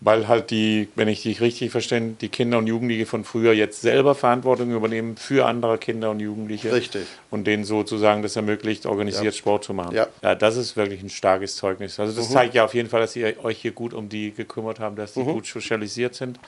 weil 0.00 0.28
halt 0.28 0.50
die, 0.50 0.88
wenn 0.94 1.08
ich 1.08 1.22
dich 1.22 1.40
richtig 1.40 1.72
verstehe, 1.72 2.14
die 2.20 2.28
Kinder 2.28 2.58
und 2.58 2.68
Jugendliche 2.68 3.04
von 3.04 3.24
früher 3.24 3.52
jetzt 3.52 3.80
selber 3.80 4.14
Verantwortung 4.14 4.70
übernehmen 4.70 5.16
für 5.16 5.46
andere 5.46 5.76
Kinder 5.78 6.10
und 6.10 6.20
Jugendliche. 6.20 6.72
Richtig. 6.72 7.06
Und 7.30 7.46
denen 7.46 7.64
sozusagen 7.64 8.22
das 8.22 8.36
ermöglicht, 8.36 8.86
organisiert 8.86 9.24
ja. 9.24 9.32
Sport 9.32 9.64
zu 9.64 9.74
machen. 9.74 9.96
Ja. 9.96 10.06
ja. 10.22 10.36
Das 10.36 10.56
ist 10.56 10.76
wirklich 10.76 11.02
ein 11.02 11.10
starkes 11.10 11.56
Zeugnis. 11.56 11.98
Also 11.98 12.14
das 12.14 12.28
mhm. 12.28 12.32
zeigt 12.32 12.54
ja 12.54 12.64
auf 12.64 12.74
jeden 12.74 12.88
Fall, 12.88 13.00
dass 13.00 13.16
ihr 13.16 13.44
euch 13.44 13.58
hier 13.58 13.72
gut 13.72 13.92
um 13.92 14.08
die 14.08 14.32
gekümmert 14.32 14.78
habt, 14.78 14.98
dass 14.98 15.14
die 15.14 15.20
mhm. 15.20 15.32
gut 15.32 15.46
sozialisiert 15.46 16.14
sind. 16.14 16.38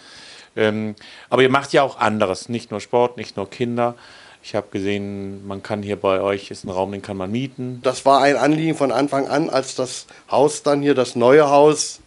Ähm, 0.56 0.94
aber 1.28 1.42
ihr 1.42 1.50
macht 1.50 1.72
ja 1.72 1.82
auch 1.82 1.98
anderes, 1.98 2.48
nicht 2.48 2.70
nur 2.70 2.80
Sport, 2.80 3.16
nicht 3.16 3.36
nur 3.36 3.50
Kinder. 3.50 3.96
Ich 4.42 4.54
habe 4.54 4.68
gesehen, 4.70 5.46
man 5.46 5.62
kann 5.62 5.82
hier 5.82 5.96
bei 5.96 6.20
euch, 6.20 6.50
ist 6.50 6.64
ein 6.64 6.70
Raum, 6.70 6.92
den 6.92 7.02
kann 7.02 7.16
man 7.16 7.30
mieten. 7.30 7.80
Das 7.82 8.06
war 8.06 8.22
ein 8.22 8.36
Anliegen 8.36 8.74
von 8.74 8.90
Anfang 8.90 9.28
an, 9.28 9.50
als 9.50 9.74
das 9.74 10.06
Haus 10.30 10.62
dann 10.62 10.80
hier, 10.80 10.94
das 10.94 11.14
neue 11.14 11.50
Haus, 11.50 12.00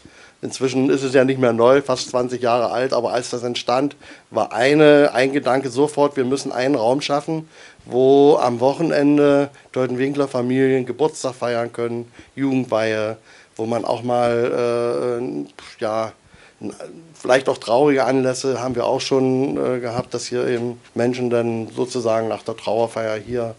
inzwischen 0.44 0.90
ist 0.90 1.04
es 1.04 1.14
ja 1.14 1.24
nicht 1.24 1.40
mehr 1.40 1.54
neu, 1.54 1.82
fast 1.82 2.10
20 2.10 2.42
Jahre 2.42 2.72
alt, 2.72 2.94
aber 2.94 3.14
als 3.14 3.30
das 3.30 3.44
entstand, 3.44 3.96
war 4.30 4.52
eine, 4.52 5.12
ein 5.14 5.32
Gedanke 5.32 5.70
sofort, 5.70 6.18
wir 6.18 6.26
müssen 6.26 6.52
einen 6.52 6.76
Raum 6.76 7.02
schaffen, 7.02 7.48
wo 7.86 8.38
am 8.38 8.60
Wochenende 8.60 9.50
Teutenwinkler 9.72 10.28
Familien 10.28 10.86
Geburtstag 10.86 11.36
feiern 11.36 11.72
können, 11.72 12.12
Jugendweihe, 12.36 13.18
wo 13.56 13.66
man 13.66 13.86
auch 13.86 14.04
mal, 14.04 15.22
äh, 15.22 15.46
ja, 15.80 16.12
vielleicht 17.14 17.50
auch 17.50 17.58
traurige 17.58 18.06
Anlässe 18.06 18.62
haben 18.62 18.76
wir 18.76 18.86
auch 18.86 19.02
schon 19.02 19.58
äh, 19.58 19.80
gehabt, 19.80 20.14
dass 20.14 20.28
hier 20.28 20.48
eben 20.48 20.80
Menschen 20.94 21.30
dann 21.30 21.68
sozusagen 21.70 22.28
nach 22.28 22.44
der 22.44 22.58
Trauerfeier 22.58 23.18
hier 23.18 23.56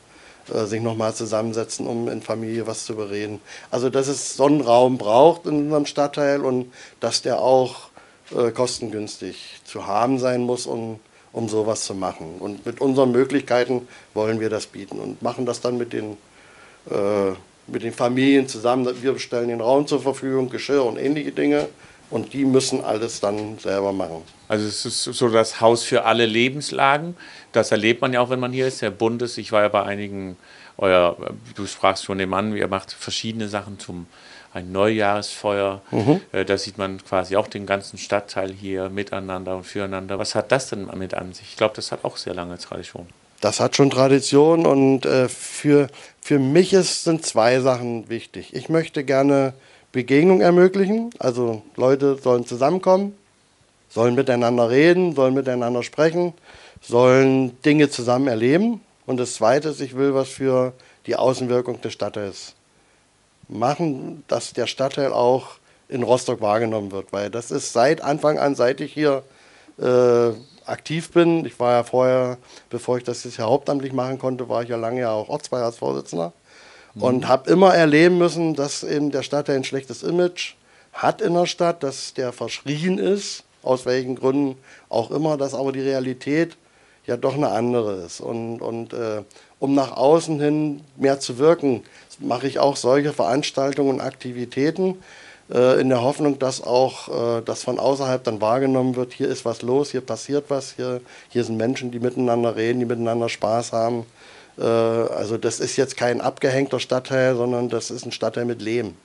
äh, 0.53 0.67
sich 0.67 0.81
nochmal 0.81 1.15
zusammensetzen, 1.15 1.87
um 1.87 2.09
in 2.09 2.23
Familie 2.23 2.67
was 2.67 2.85
zu 2.85 2.97
bereden. 2.97 3.41
Also 3.71 3.91
dass 3.91 4.09
es 4.09 4.37
so 4.37 4.47
einen 4.47 4.61
Raum 4.61 4.99
braucht 4.99 5.47
in 5.47 5.65
unserem 5.65 5.87
Stadtteil 5.87 6.41
und 6.41 6.73
dass 7.01 7.23
der 7.23 7.41
auch 7.41 7.89
äh, 8.35 8.51
kostengünstig 8.51 9.61
zu 9.65 9.87
haben 9.87 10.19
sein 10.19 10.43
muss, 10.43 10.67
um, 10.67 11.01
um 11.33 11.49
sowas 11.49 11.85
zu 11.85 11.95
machen. 11.95 12.37
Und 12.41 12.67
mit 12.67 12.81
unseren 12.81 13.13
Möglichkeiten 13.13 13.89
wollen 14.13 14.41
wir 14.41 14.51
das 14.51 14.67
bieten 14.67 14.99
und 14.99 15.23
machen 15.23 15.47
das 15.47 15.61
dann 15.61 15.79
mit 15.79 15.93
den 15.93 16.17
äh, 16.91 17.33
mit 17.67 17.83
den 17.83 17.93
Familien 17.93 18.49
zusammen. 18.49 18.89
Wir 19.03 19.19
stellen 19.19 19.49
den 19.49 19.61
Raum 19.61 19.87
zur 19.87 20.01
Verfügung, 20.01 20.51
Geschirr 20.51 20.85
und 20.85 20.99
ähnliche 20.99 21.33
Dinge. 21.33 21.69
Und 22.11 22.33
die 22.35 22.45
müssen 22.45 22.85
alles 22.85 23.21
dann 23.21 23.59
selber 23.59 23.93
machen. 23.93 24.23
Also 24.47 24.67
es 24.67 24.85
ist 24.85 25.05
so 25.05 25.29
das 25.31 25.61
Haus 25.61 25.83
für 25.83 26.05
alle 26.05 26.27
Lebenslagen. 26.27 27.17
Das 27.55 27.71
erlebt 27.71 28.03
man 28.03 28.13
ja 28.13 28.21
auch, 28.21 28.31
wenn 28.31 28.41
man 28.41 28.53
hier 28.53 28.67
ist. 28.67 28.83
Der 28.83 28.91
Bundes, 28.91 29.39
ich 29.39 29.53
war 29.53 29.63
ja 29.63 29.69
bei 29.69 29.85
einigen, 29.85 30.37
euer, 30.77 31.17
du 31.55 31.67
sprachst 31.67 32.05
schon 32.05 32.19
den 32.19 32.29
Mann, 32.29 32.57
ihr 32.57 32.69
macht 32.69 32.93
verschiedene 32.93 33.49
Sachen 33.49 33.79
zum 33.79 34.07
ein 34.55 34.71
Neujahresfeuer. 34.71 35.83
Mhm. 35.91 36.21
Äh, 36.33 36.45
da 36.45 36.57
sieht 36.57 36.79
man 36.79 37.03
quasi 37.05 37.37
auch 37.37 37.49
den 37.49 37.67
ganzen 37.67 37.99
Stadtteil 37.99 38.53
hier 38.53 38.89
miteinander 38.89 39.57
und 39.57 39.65
füreinander. 39.65 40.19
Was 40.19 40.35
hat 40.35 40.53
das 40.53 40.71
denn 40.71 40.89
mit 40.95 41.15
an 41.15 41.33
sich? 41.33 41.49
Ich 41.51 41.57
glaube, 41.57 41.75
das 41.75 41.91
hat 41.91 42.05
auch 42.05 42.17
sehr 42.17 42.35
lange 42.35 42.57
Tradition. 42.59 43.09
Das 43.41 43.61
hat 43.61 43.77
schon 43.77 43.91
Tradition 43.91 44.65
und 44.65 45.07
äh, 45.07 45.29
für, 45.29 45.89
für 46.21 46.39
mich 46.39 46.73
ist, 46.73 47.05
sind 47.05 47.27
zwei 47.27 47.61
Sachen 47.61 48.09
wichtig. 48.09 48.55
Ich 48.55 48.69
möchte 48.69 49.05
gerne 49.05 49.55
Begegnung 49.93 50.41
ermöglichen. 50.41 51.11
Also 51.19 51.63
Leute 51.77 52.17
sollen 52.17 52.47
zusammenkommen, 52.47 53.15
sollen 53.91 54.15
miteinander 54.15 54.71
reden, 54.71 55.15
sollen 55.15 55.35
miteinander 55.35 55.83
sprechen, 55.83 56.33
sollen 56.87 57.61
Dinge 57.63 57.91
zusammen 57.91 58.29
erleben. 58.29 58.81
Und 59.07 59.19
das 59.19 59.35
Zweite 59.35 59.71
ist, 59.71 59.81
ich 59.81 59.97
will 59.97 60.15
was 60.15 60.29
für 60.29 60.73
die 61.07 61.17
Außenwirkung 61.17 61.81
des 61.81 61.93
Stadtteils 61.93 62.55
machen, 63.49 64.25
dass 64.29 64.53
der 64.53 64.67
Stadtteil 64.67 65.13
auch 65.13 65.57
in 65.89 66.03
Rostock 66.03 66.41
wahrgenommen 66.41 66.93
wird. 66.93 67.13
Weil 67.13 67.31
das 67.31 67.51
ist 67.51 67.73
seit 67.73 68.01
Anfang 68.01 68.39
an, 68.39 68.55
seit 68.55 68.81
ich 68.81 68.93
hier 68.93 69.23
äh, 69.79 70.31
aktiv 70.67 71.11
bin, 71.11 71.45
ich 71.45 71.59
war 71.61 71.73
ja 71.73 71.83
vorher, 71.83 72.39
bevor 72.71 72.97
ich 72.97 73.05
das 73.05 73.25
jetzt 73.25 73.37
hier 73.37 73.45
hauptamtlich 73.47 73.93
machen 73.93 74.19
konnte, 74.19 74.49
war 74.49 74.63
ich 74.63 74.71
ja 74.71 74.77
lange 74.77 75.01
ja 75.01 75.11
auch 75.11 75.29
Ortsbeiratsvorsitzender 75.29 76.33
und 76.95 77.29
habe 77.29 77.51
immer 77.51 77.75
erleben 77.75 78.19
müssen, 78.19 78.55
dass 78.55 78.83
eben 78.83 79.11
der 79.11 79.23
Stadtteil 79.23 79.57
ein 79.57 79.65
schlechtes 79.65 80.03
Image 80.03 80.55
hat 80.93 81.21
in 81.21 81.35
der 81.35 81.47
Stadt, 81.47 81.83
dass 81.83 82.15
der 82.15 82.33
verschrien 82.33 82.99
ist, 82.99 83.43
aus 83.63 83.85
welchen 83.85 84.15
Gründen 84.15 84.57
auch 84.89 85.11
immer, 85.11 85.37
dass 85.37 85.55
aber 85.55 85.73
die 85.73 85.81
Realität 85.81 86.57
ja 87.07 87.17
doch 87.17 87.35
eine 87.35 87.49
andere 87.49 88.03
ist. 88.05 88.21
Und, 88.21 88.61
und 88.61 88.93
äh, 88.93 89.23
um 89.59 89.75
nach 89.75 89.97
außen 89.97 90.41
hin 90.41 90.81
mehr 90.97 91.21
zu 91.21 91.39
wirken, 91.39 91.83
mache 92.19 92.47
ich 92.47 92.59
auch 92.59 92.77
solche 92.77 93.13
Veranstaltungen 93.13 93.95
und 93.95 94.01
Aktivitäten 94.01 94.97
äh, 95.53 95.81
in 95.81 95.89
der 95.89 96.03
Hoffnung, 96.03 96.39
dass 96.39 96.63
auch 96.63 97.39
äh, 97.39 97.43
das 97.43 97.65
von 97.65 97.79
außerhalb 97.79 98.23
dann 98.25 98.41
wahrgenommen 98.41 98.97
wird, 98.97 99.13
hier 99.13 99.29
ist 99.29 99.45
was 99.45 99.63
los, 99.63 99.91
hier 99.91 100.01
passiert 100.01 100.47
was, 100.49 100.75
hier, 100.77 101.01
hier 101.29 101.45
sind 101.45 101.57
Menschen, 101.57 101.91
die 101.91 101.99
miteinander 101.99 102.57
reden, 102.57 102.81
die 102.81 102.87
miteinander 102.87 103.29
Spaß 103.29 103.73
haben. 103.73 104.07
Äh, 104.59 104.63
also 104.63 105.37
das 105.37 105.61
ist 105.61 105.77
jetzt 105.77 105.97
kein 105.97 106.21
abgehängter 106.21 106.81
Stadtteil, 106.81 107.37
sondern 107.37 107.69
das 107.69 107.91
ist 107.91 108.07
ein 108.07 108.13
Stadtteil 108.13 108.45
mit 108.45 108.63
Leben. 108.63 108.97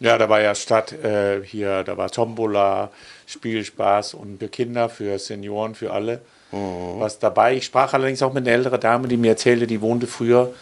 Ja, 0.00 0.16
da 0.16 0.28
war 0.28 0.40
ja 0.40 0.54
Stadt 0.54 0.92
äh, 0.92 1.42
hier, 1.42 1.82
da 1.82 1.96
war 1.96 2.10
Tombola, 2.10 2.90
Spielspaß 3.26 4.14
und 4.14 4.38
für 4.38 4.48
Kinder, 4.48 4.88
für 4.88 5.18
Senioren, 5.18 5.74
für 5.74 5.92
alle 5.92 6.20
mhm. 6.52 7.00
was 7.00 7.18
dabei. 7.18 7.56
Ich 7.56 7.64
sprach 7.64 7.94
allerdings 7.94 8.22
auch 8.22 8.32
mit 8.32 8.46
einer 8.46 8.56
älteren 8.56 8.80
Dame, 8.80 9.08
die 9.08 9.16
mir 9.16 9.30
erzählte, 9.30 9.66
die 9.66 9.80
wohnte 9.80 10.06
früher 10.06 10.52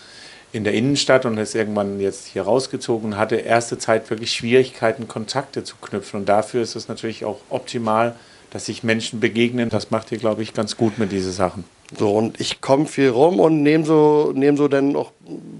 in 0.52 0.64
der 0.64 0.72
Innenstadt 0.72 1.26
und 1.26 1.36
ist 1.38 1.54
irgendwann 1.54 2.00
jetzt 2.00 2.26
hier 2.26 2.42
rausgezogen 2.42 3.12
und 3.12 3.18
hatte 3.18 3.36
erste 3.36 3.78
Zeit 3.78 4.08
wirklich 4.10 4.32
Schwierigkeiten, 4.32 5.08
Kontakte 5.08 5.64
zu 5.64 5.76
knüpfen. 5.76 6.20
Und 6.20 6.28
dafür 6.28 6.62
ist 6.62 6.76
es 6.76 6.88
natürlich 6.88 7.24
auch 7.24 7.38
optimal, 7.50 8.16
dass 8.50 8.66
sich 8.66 8.82
Menschen 8.82 9.20
begegnen. 9.20 9.68
Das 9.68 9.90
macht 9.90 10.12
ihr, 10.12 10.18
glaube 10.18 10.42
ich, 10.42 10.54
ganz 10.54 10.76
gut 10.76 10.98
mit 10.98 11.12
diesen 11.12 11.32
Sachen. 11.32 11.64
So, 11.96 12.16
und 12.16 12.40
ich 12.40 12.60
komme 12.60 12.86
viel 12.86 13.10
rum 13.10 13.38
und 13.38 13.62
nehme 13.62 13.84
so, 13.84 14.32
nehm 14.34 14.56
so 14.56 14.66
dann 14.66 14.96
auch 14.96 15.12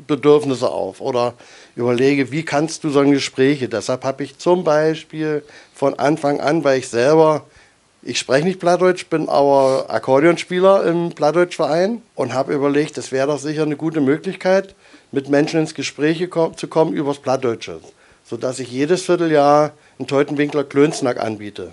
Bedürfnisse 0.06 0.68
auf 0.68 1.00
oder 1.00 1.35
überlege, 1.76 2.33
wie 2.33 2.45
kannst 2.45 2.83
du 2.83 2.90
solche 2.90 3.12
Gespräche. 3.12 3.68
Deshalb 3.68 4.02
habe 4.04 4.25
ich 4.25 4.38
zum 4.38 4.64
Beispiel 4.64 5.45
von 5.75 5.99
Anfang 5.99 6.40
an, 6.40 6.64
weil 6.64 6.78
ich 6.78 6.88
selber, 6.88 7.45
ich 8.06 8.20
spreche 8.20 8.46
nicht 8.46 8.60
Plattdeutsch, 8.60 9.06
bin 9.06 9.28
aber 9.28 9.86
Akkordeonspieler 9.88 10.84
im 10.86 11.10
Plattdeutschverein 11.10 12.02
und 12.14 12.32
habe 12.32 12.54
überlegt, 12.54 12.96
das 12.96 13.10
wäre 13.10 13.26
doch 13.26 13.38
sicher 13.38 13.62
eine 13.62 13.76
gute 13.76 14.00
Möglichkeit, 14.00 14.76
mit 15.10 15.28
Menschen 15.28 15.60
ins 15.60 15.75
Gespräch 15.75 16.26
zu 16.56 16.68
kommen 16.68 16.92
über 16.92 17.10
das 17.10 17.18
Plattdeutsche. 17.18 17.80
Sodass 18.25 18.60
ich 18.60 18.70
jedes 18.70 19.02
Vierteljahr 19.02 19.72
einen 19.98 20.06
Teutenwinkler 20.06 20.64
Klönsnack 20.64 21.20
anbiete. 21.20 21.72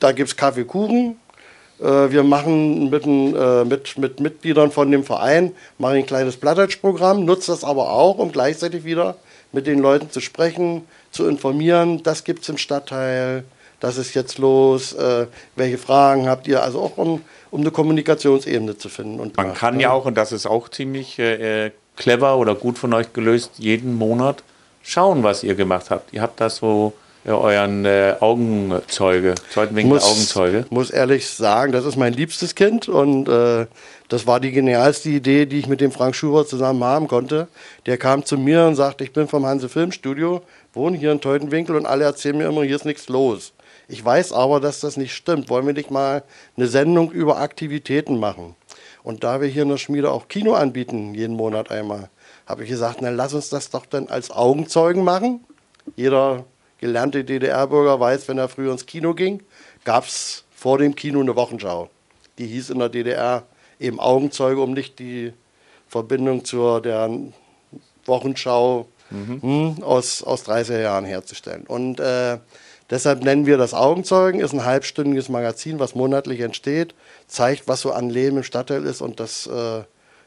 Da 0.00 0.12
gibt 0.12 0.30
es 0.30 0.36
Kaffeekuchen, 0.36 1.16
äh, 1.80 2.10
wir 2.10 2.24
machen 2.24 2.90
mit, 2.90 3.06
äh, 3.06 3.64
mit, 3.64 3.96
mit 3.96 4.18
Mitgliedern 4.18 4.72
von 4.72 4.90
dem 4.90 5.04
Verein 5.04 5.52
machen 5.78 5.96
ein 5.96 6.06
kleines 6.06 6.36
Plattdeutsch-Programm, 6.36 7.24
nutze 7.24 7.52
das 7.52 7.62
aber 7.62 7.92
auch, 7.92 8.18
um 8.18 8.32
gleichzeitig 8.32 8.84
wieder 8.84 9.16
mit 9.52 9.66
den 9.66 9.78
Leuten 9.78 10.10
zu 10.10 10.20
sprechen, 10.20 10.82
zu 11.12 11.28
informieren, 11.28 12.02
das 12.02 12.24
gibt 12.24 12.42
es 12.42 12.48
im 12.48 12.58
Stadtteil, 12.58 13.44
das 13.80 13.96
ist 13.96 14.14
jetzt 14.14 14.38
los, 14.38 14.92
äh, 14.92 15.26
welche 15.56 15.78
Fragen 15.78 16.28
habt 16.28 16.46
ihr, 16.46 16.62
also 16.62 16.80
auch 16.80 16.96
um, 16.96 17.22
um 17.50 17.60
eine 17.60 17.70
Kommunikationsebene 17.70 18.78
zu 18.78 18.88
finden. 18.88 19.18
Und 19.18 19.36
Man 19.36 19.54
kann 19.54 19.80
ja 19.80 19.90
auch, 19.90 20.04
und 20.04 20.16
das 20.16 20.32
ist 20.32 20.46
auch 20.46 20.68
ziemlich 20.68 21.18
äh, 21.18 21.72
clever 21.96 22.36
oder 22.36 22.54
gut 22.54 22.78
von 22.78 22.92
euch 22.92 23.12
gelöst, 23.12 23.52
jeden 23.58 23.94
Monat 23.94 24.42
schauen, 24.82 25.22
was 25.22 25.42
ihr 25.42 25.54
gemacht 25.54 25.90
habt. 25.90 26.12
Ihr 26.12 26.22
habt 26.22 26.40
das 26.40 26.56
so 26.56 26.92
ja, 27.24 27.34
euren 27.34 27.84
äh, 27.84 28.16
Augenzeuge, 28.20 29.34
Zweitenwinkel 29.50 29.94
muss, 29.94 30.04
Augenzeuge. 30.04 30.64
muss 30.70 30.90
ehrlich 30.90 31.28
sagen, 31.28 31.72
das 31.72 31.84
ist 31.84 31.96
mein 31.96 32.14
liebstes 32.14 32.54
Kind 32.54 32.88
und 32.88 33.28
äh, 33.28 33.66
das 34.08 34.26
war 34.26 34.40
die 34.40 34.52
genialste 34.52 35.10
Idee, 35.10 35.44
die 35.44 35.58
ich 35.58 35.68
mit 35.68 35.80
dem 35.80 35.92
Frank 35.92 36.14
Schubert 36.14 36.48
zusammen 36.48 36.82
haben 36.82 37.08
konnte. 37.08 37.48
Der 37.86 37.98
kam 37.98 38.24
zu 38.24 38.38
mir 38.38 38.64
und 38.64 38.74
sagte, 38.74 39.04
ich 39.04 39.12
bin 39.12 39.28
vom 39.28 39.44
Hanse 39.44 39.68
Filmstudio, 39.68 40.42
wohne 40.72 40.96
hier 40.96 41.12
in 41.12 41.20
Teutenwinkel 41.20 41.76
und 41.76 41.84
alle 41.86 42.04
erzählen 42.04 42.38
mir 42.38 42.46
immer, 42.46 42.62
hier 42.62 42.76
ist 42.76 42.86
nichts 42.86 43.08
los. 43.08 43.52
Ich 43.90 44.04
weiß 44.04 44.32
aber, 44.32 44.60
dass 44.60 44.78
das 44.78 44.96
nicht 44.96 45.12
stimmt. 45.12 45.50
Wollen 45.50 45.66
wir 45.66 45.72
nicht 45.72 45.90
mal 45.90 46.22
eine 46.56 46.68
Sendung 46.68 47.10
über 47.10 47.38
Aktivitäten 47.38 48.20
machen? 48.20 48.54
Und 49.02 49.24
da 49.24 49.40
wir 49.40 49.48
hier 49.48 49.64
in 49.64 49.68
der 49.68 49.78
Schmiede 49.78 50.12
auch 50.12 50.28
Kino 50.28 50.54
anbieten, 50.54 51.12
jeden 51.12 51.34
Monat 51.34 51.72
einmal, 51.72 52.08
habe 52.46 52.62
ich 52.62 52.68
gesagt, 52.70 52.98
na 53.00 53.10
lass 53.10 53.34
uns 53.34 53.48
das 53.48 53.70
doch 53.70 53.86
dann 53.86 54.06
als 54.06 54.30
Augenzeugen 54.30 55.02
machen. 55.02 55.44
Jeder 55.96 56.44
gelernte 56.78 57.24
DDR-Bürger 57.24 57.98
weiß, 57.98 58.28
wenn 58.28 58.38
er 58.38 58.48
früher 58.48 58.70
ins 58.70 58.86
Kino 58.86 59.12
ging, 59.12 59.42
gab 59.84 60.04
es 60.04 60.44
vor 60.54 60.78
dem 60.78 60.94
Kino 60.94 61.20
eine 61.20 61.34
Wochenschau. 61.34 61.90
Die 62.38 62.46
hieß 62.46 62.70
in 62.70 62.78
der 62.78 62.90
DDR 62.90 63.42
eben 63.80 63.98
Augenzeuge, 63.98 64.60
um 64.60 64.72
nicht 64.72 65.00
die 65.00 65.32
Verbindung 65.88 66.44
zur 66.44 66.80
der 66.80 67.10
Wochenschau 68.04 68.86
mhm. 69.10 69.42
hm, 69.42 69.82
aus, 69.82 70.22
aus 70.22 70.46
30er 70.46 70.80
Jahren 70.80 71.04
herzustellen. 71.04 71.64
Und 71.66 71.98
äh, 71.98 72.38
deshalb 72.90 73.22
nennen 73.22 73.46
wir 73.46 73.56
das 73.56 73.74
Augenzeugen, 73.74 74.40
ist 74.40 74.52
ein 74.52 74.64
halbstündiges 74.64 75.28
Magazin, 75.28 75.78
was 75.78 75.94
monatlich 75.94 76.40
entsteht, 76.40 76.94
zeigt, 77.26 77.68
was 77.68 77.80
so 77.80 77.92
an 77.92 78.10
Leben 78.10 78.38
im 78.38 78.42
Stadtteil 78.42 78.84
ist 78.84 79.00
und 79.00 79.20
das, 79.20 79.46
äh, 79.46 79.82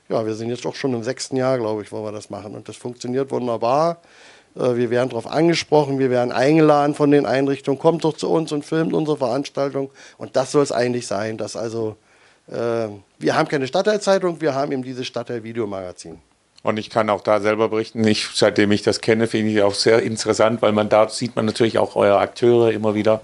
ja, 0.10 0.25
wir 0.25 0.34
sind 0.34 0.50
jetzt 0.50 0.65
auch 0.65 0.75
schon 0.75 0.93
im 0.93 1.03
sechsten 1.03 1.38
Jahr, 1.38 1.58
glaube 1.58 1.84
ich, 1.84 1.91
wo 1.91 2.03
wir 2.03 2.12
das 2.12 2.29
machen 2.29 2.55
und 2.55 2.67
das 2.70 2.75
funktioniert 2.75 3.32
wunderbar. 3.32 4.01
Äh, 4.55 4.75
wir 4.75 4.89
werden 4.89 5.10
darauf 5.10 5.27
angesprochen, 5.27 6.00
wir 6.00 6.10
werden 6.10 6.32
eingeladen 6.32 6.96
von 6.96 7.12
den 7.12 7.25
Einrichtungen, 7.25 7.79
kommt 7.79 8.03
doch 8.03 8.15
zu 8.15 8.29
uns 8.29 8.51
und 8.51 8.65
filmt 8.65 8.93
unsere 8.93 9.17
Veranstaltung. 9.17 9.89
Und 10.17 10.36
das 10.36 10.51
soll 10.51 10.63
es 10.63 10.72
eigentlich 10.72 11.08
sein, 11.08 11.38
dass 11.38 11.55
also, 11.55 11.96
äh, 12.48 12.88
wir 13.20 13.36
haben 13.36 13.48
keine 13.48 13.67
Stadtteilzeitung, 13.67 14.41
wir 14.41 14.53
haben 14.53 14.72
eben 14.72 14.84
dieses 14.84 15.08
Stadtteil-Videomagazin. 15.08 16.20
Und 16.63 16.77
ich 16.77 16.89
kann 16.89 17.10
auch 17.10 17.22
da 17.22 17.41
selber 17.41 17.67
berichten, 17.67 18.08
ich, 18.08 18.29
seitdem 18.34 18.72
ich 18.72 18.82
das 18.82 19.01
kenne, 19.01 19.27
finde 19.27 19.51
ich 19.51 19.62
auch 19.62 19.74
sehr 19.74 20.01
interessant, 20.01 20.62
weil 20.62 20.72
man 20.72 20.88
da 20.88 21.10
sieht 21.10 21.36
man 21.36 21.46
natürlich 21.46 21.77
auch 21.77 21.98
eure 21.98 22.20
Akteure 22.20 22.72
immer 22.72 22.96
wieder, 22.96 23.22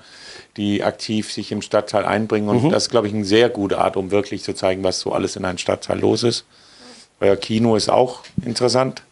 die 0.57 0.83
aktiv 0.83 1.31
sich 1.31 1.53
im 1.53 1.61
Stadtteil 1.61 2.03
einbringen. 2.03 2.49
Und 2.49 2.65
mhm. 2.65 2.69
das 2.69 2.83
ist, 2.83 2.89
glaube 2.89 3.07
ich, 3.07 3.13
eine 3.13 3.23
sehr 3.23 3.49
gute 3.49 3.79
Art, 3.79 3.95
um 3.95 4.11
wirklich 4.11 4.43
zu 4.43 4.53
zeigen, 4.53 4.83
was 4.83 4.99
so 4.99 5.13
alles 5.13 5.37
in 5.37 5.45
einem 5.45 5.57
Stadtteil 5.57 5.99
los 5.99 6.23
ist. 6.23 6.45
Euer 7.21 7.37
Kino 7.37 7.77
ist 7.77 7.89
auch 7.89 8.23
interessant. 8.43 9.03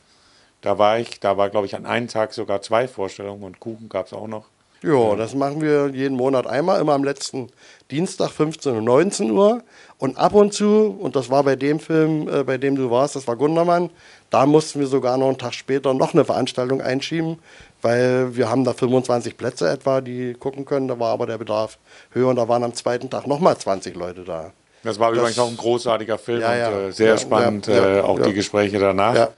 Da 0.60 0.78
war 0.78 1.00
ich, 1.00 1.22
da 1.22 1.38
war, 1.38 1.50
glaube 1.50 1.66
ich, 1.66 1.76
an 1.76 1.86
einem 1.86 2.10
Tag 2.10 2.34
sogar 2.34 2.62
zwei 2.62 2.90
Vorstellungen 2.90 3.44
und 3.44 3.62
Kuchen 3.62 3.88
gab 3.88 4.08
es 4.08 4.14
auch 4.14 4.28
noch. 4.28 4.46
Ja, 4.84 5.16
das 5.16 5.34
machen 5.34 5.62
wir 5.62 5.90
jeden 5.90 6.16
Monat 6.16 6.46
einmal, 6.46 6.80
immer 6.80 6.94
am 6.94 7.04
letzten 7.04 7.50
Dienstag 7.90 8.30
15 8.30 8.78
und 8.78 8.84
19 8.84 9.32
Uhr. 9.32 9.64
Und 9.98 10.18
ab 10.18 10.34
und 10.34 10.54
zu, 10.54 10.96
und 11.00 11.16
das 11.16 11.32
war 11.32 11.44
bei 11.44 11.56
dem 11.56 11.80
Film, 11.80 12.30
äh, 12.30 12.44
bei 12.44 12.58
dem 12.58 12.76
du 12.76 12.92
warst, 12.92 13.16
das 13.16 13.28
war 13.28 13.36
Gundermann, 13.36 13.90
da 14.30 14.46
mussten 14.46 14.80
wir 14.80 14.88
sogar 14.88 15.18
noch 15.18 15.30
einen 15.30 15.38
Tag 15.38 15.54
später 15.54 15.94
noch 15.94 16.14
eine 16.14 16.24
Veranstaltung 16.24 16.82
einschieben, 16.82 17.40
weil 17.82 18.36
wir 18.36 18.50
haben 18.50 18.64
da 18.64 18.74
25 18.74 19.38
Plätze 19.38 19.70
etwa, 19.70 20.02
die 20.02 20.34
gucken 20.34 20.66
können. 20.66 20.88
Da 20.88 21.00
war 21.00 21.14
aber 21.14 21.26
der 21.26 21.38
Bedarf 21.38 21.80
höher 22.12 22.28
und 22.28 22.36
da 22.36 22.48
waren 22.48 22.64
am 22.64 22.74
zweiten 22.76 23.10
Tag 23.10 23.26
nochmal 23.26 23.58
20 23.58 23.96
Leute 23.96 24.24
da. 24.24 24.52
Das 24.84 25.00
war 25.00 25.10
das, 25.10 25.20
übrigens 25.20 25.40
auch 25.40 25.50
ein 25.50 25.58
großartiger 25.58 26.18
Film 26.20 26.42
ja, 26.42 26.56
ja, 26.56 26.70
und 26.70 26.90
äh, 26.90 26.92
sehr 26.92 27.08
ja, 27.10 27.18
spannend, 27.18 27.68
äh, 27.68 28.02
auch 28.02 28.20
die 28.20 28.34
Gespräche 28.34 28.78
danach. 28.78 29.30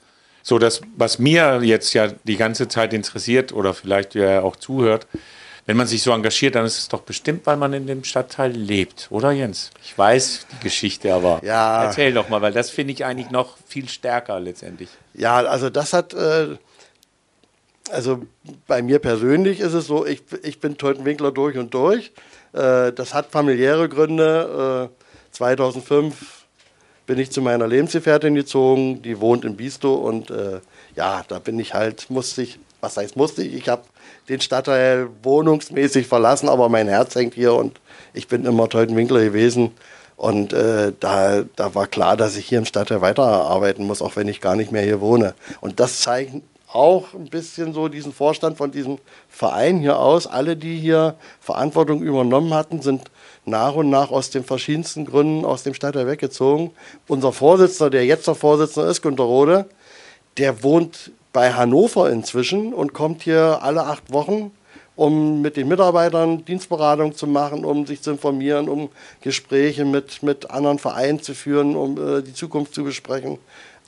So, 0.42 0.60
das, 0.60 0.82
was 0.96 1.20
mir 1.20 1.62
jetzt 1.64 1.94
ja 1.94 2.08
die 2.24 2.38
ganze 2.38 2.68
Zeit 2.68 2.94
interessiert 2.94 3.54
oder 3.54 3.74
vielleicht 3.74 4.16
ja 4.16 4.42
auch 4.42 4.56
zuhört, 4.56 5.08
wenn 5.66 5.78
man 5.78 5.86
sich 5.86 6.02
so 6.02 6.12
engagiert, 6.12 6.56
dann 6.56 6.66
ist 6.66 6.80
es 6.80 6.88
doch 6.88 7.02
bestimmt, 7.02 7.46
weil 7.46 7.58
man 7.58 7.74
in 7.74 7.86
dem 7.86 8.04
Stadtteil 8.04 8.52
lebt, 8.52 9.08
oder 9.12 9.32
Jens? 9.32 9.70
Ich 9.84 9.96
weiß 9.96 10.48
die 10.52 10.64
Geschichte, 10.64 11.14
aber 11.14 11.42
ja. 11.44 11.84
erzähl 11.84 12.12
doch 12.12 12.28
mal, 12.28 12.42
weil 12.42 12.54
das 12.54 12.72
finde 12.72 12.94
ich 12.94 13.06
eigentlich 13.06 13.30
noch 13.30 13.58
viel 13.68 13.88
stärker 13.88 14.40
letztendlich. 14.40 14.90
Ja, 15.14 15.36
also 15.36 15.70
das 15.70 15.94
hat, 15.94 16.16
äh, 16.16 16.58
also 17.92 18.26
bei 18.66 18.82
mir 18.82 18.98
persönlich 18.98 19.60
ist 19.60 19.74
es 19.74 19.86
so, 19.86 20.08
ich, 20.08 20.24
ich 20.42 20.60
bin 20.60 20.78
Teutenwinkler 20.78 21.32
durch 21.32 21.58
und 21.58 21.72
durch. 21.74 22.14
Äh, 22.54 22.92
das 22.92 23.14
hat 23.14 23.30
familiäre 23.30 23.90
Gründe. 23.90 24.90
Äh, 24.90 25.00
2005 25.32 26.39
bin 27.10 27.18
ich 27.18 27.32
zu 27.32 27.42
meiner 27.42 27.66
Lebensgefährtin 27.66 28.36
gezogen, 28.36 29.02
die 29.02 29.20
wohnt 29.20 29.44
in 29.44 29.56
Bistow 29.56 29.96
und 29.96 30.30
äh, 30.30 30.60
ja, 30.96 31.24
da 31.28 31.40
bin 31.40 31.58
ich 31.58 31.74
halt, 31.74 32.08
musste 32.12 32.44
ich, 32.44 32.60
was 32.82 32.98
heißt 32.98 33.16
musste 33.16 33.42
ich, 33.42 33.56
ich 33.56 33.68
habe 33.68 33.82
den 34.30 34.40
Stadtteil 34.40 35.08
wohnungsmäßig 35.24 36.06
verlassen, 36.06 36.48
aber 36.50 36.70
mein 36.70 36.88
Herz 36.88 37.16
hängt 37.16 37.34
hier 37.34 37.56
und 37.56 37.82
ich 38.14 38.28
bin 38.28 38.46
immer 38.46 38.70
Teutenwinkler 38.70 39.22
gewesen. 39.22 39.72
Und 40.18 40.54
äh, 40.54 40.94
da, 41.00 41.46
da 41.56 41.74
war 41.74 41.88
klar, 41.88 42.16
dass 42.16 42.38
ich 42.38 42.46
hier 42.46 42.60
im 42.60 42.66
Stadtteil 42.66 43.02
weiterarbeiten 43.02 43.88
muss, 43.88 44.04
auch 44.04 44.16
wenn 44.16 44.28
ich 44.28 44.40
gar 44.40 44.56
nicht 44.56 44.72
mehr 44.72 44.84
hier 44.84 45.02
wohne. 45.02 45.34
Und 45.62 45.80
das 45.80 46.02
zeigt 46.02 46.36
auch 46.72 47.16
ein 47.16 47.30
bisschen 47.30 47.74
so 47.74 47.88
diesen 47.88 48.14
Vorstand 48.14 48.58
von 48.58 48.70
diesem 48.70 49.00
Verein 49.30 49.80
hier 49.80 49.98
aus. 49.98 50.28
Alle, 50.28 50.56
die 50.56 50.78
hier 50.78 51.16
Verantwortung 51.40 52.04
übernommen 52.04 52.54
hatten, 52.54 52.84
sind 52.84 53.10
nach 53.50 53.76
und 53.76 53.90
nach 53.90 54.12
aus 54.12 54.30
den 54.30 54.44
verschiedensten 54.44 55.06
Gründen 55.06 55.46
aus 55.46 55.64
dem 55.64 55.74
Stadtteil 55.74 56.08
weggezogen. 56.08 56.72
Unser 57.08 57.32
Vorsitzender, 57.32 57.90
der 57.90 58.06
jetzt 58.06 58.28
der 58.28 58.36
Vorsitzender 58.36 58.90
ist, 58.90 59.02
Günter 59.02 59.24
Rode, 59.24 59.66
der 60.38 60.64
wohnt 60.64 61.12
bei 61.34 61.54
Hannover 61.54 62.10
inzwischen 62.10 62.74
und 62.74 62.94
kommt 62.94 63.24
hier 63.24 63.60
alle 63.62 63.84
acht 63.84 64.12
Wochen, 64.12 64.52
um 64.96 65.42
mit 65.42 65.56
den 65.56 65.68
Mitarbeitern 65.68 66.44
Dienstberatung 66.46 67.16
zu 67.16 67.28
machen, 67.28 67.64
um 67.64 67.86
sich 67.86 68.02
zu 68.02 68.12
informieren, 68.12 68.68
um 68.68 68.90
Gespräche 69.22 69.86
mit, 69.86 70.24
mit 70.24 70.50
anderen 70.52 70.80
Vereinen 70.80 71.22
zu 71.22 71.34
führen, 71.34 71.76
um 71.76 71.98
äh, 71.98 72.22
die 72.22 72.34
Zukunft 72.34 72.74
zu 72.74 72.84
besprechen. 72.84 73.38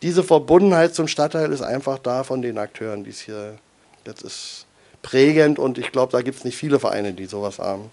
Diese 0.01 0.24
Verbundenheit 0.24 0.96
zum 0.96 1.08
Stadtteil 1.08 1.51
ist 1.51 1.62
einfach 1.62 2.00
da 2.00 2.24
von 2.24 2.41
den 2.41 2.58
Akteuren, 2.58 3.03
die 3.03 3.10
es 3.10 3.20
hier, 3.20 3.58
das 4.03 4.22
ist 4.22 4.65
prägend 5.01 5.60
und 5.60 5.77
ich 5.77 5.91
glaube, 5.91 6.12
da 6.12 6.22
gibt 6.22 6.38
es 6.38 6.44
nicht 6.44 6.58
viele 6.58 6.80
Vereine, 6.80 7.13
die 7.13 7.25
sowas 7.25 7.60
haben. 7.60 7.89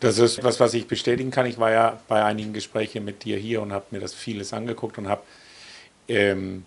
Das 0.00 0.18
ist 0.18 0.42
was, 0.42 0.58
was 0.60 0.72
ich 0.72 0.86
bestätigen 0.86 1.30
kann. 1.30 1.44
Ich 1.44 1.58
war 1.58 1.70
ja 1.70 2.00
bei 2.08 2.24
einigen 2.24 2.54
Gesprächen 2.54 3.04
mit 3.04 3.24
dir 3.24 3.36
hier 3.36 3.60
und 3.60 3.72
habe 3.72 3.84
mir 3.90 4.00
das 4.00 4.14
vieles 4.14 4.54
angeguckt 4.54 4.96
und 4.96 5.08
habe 5.08 5.22
ähm, 6.08 6.64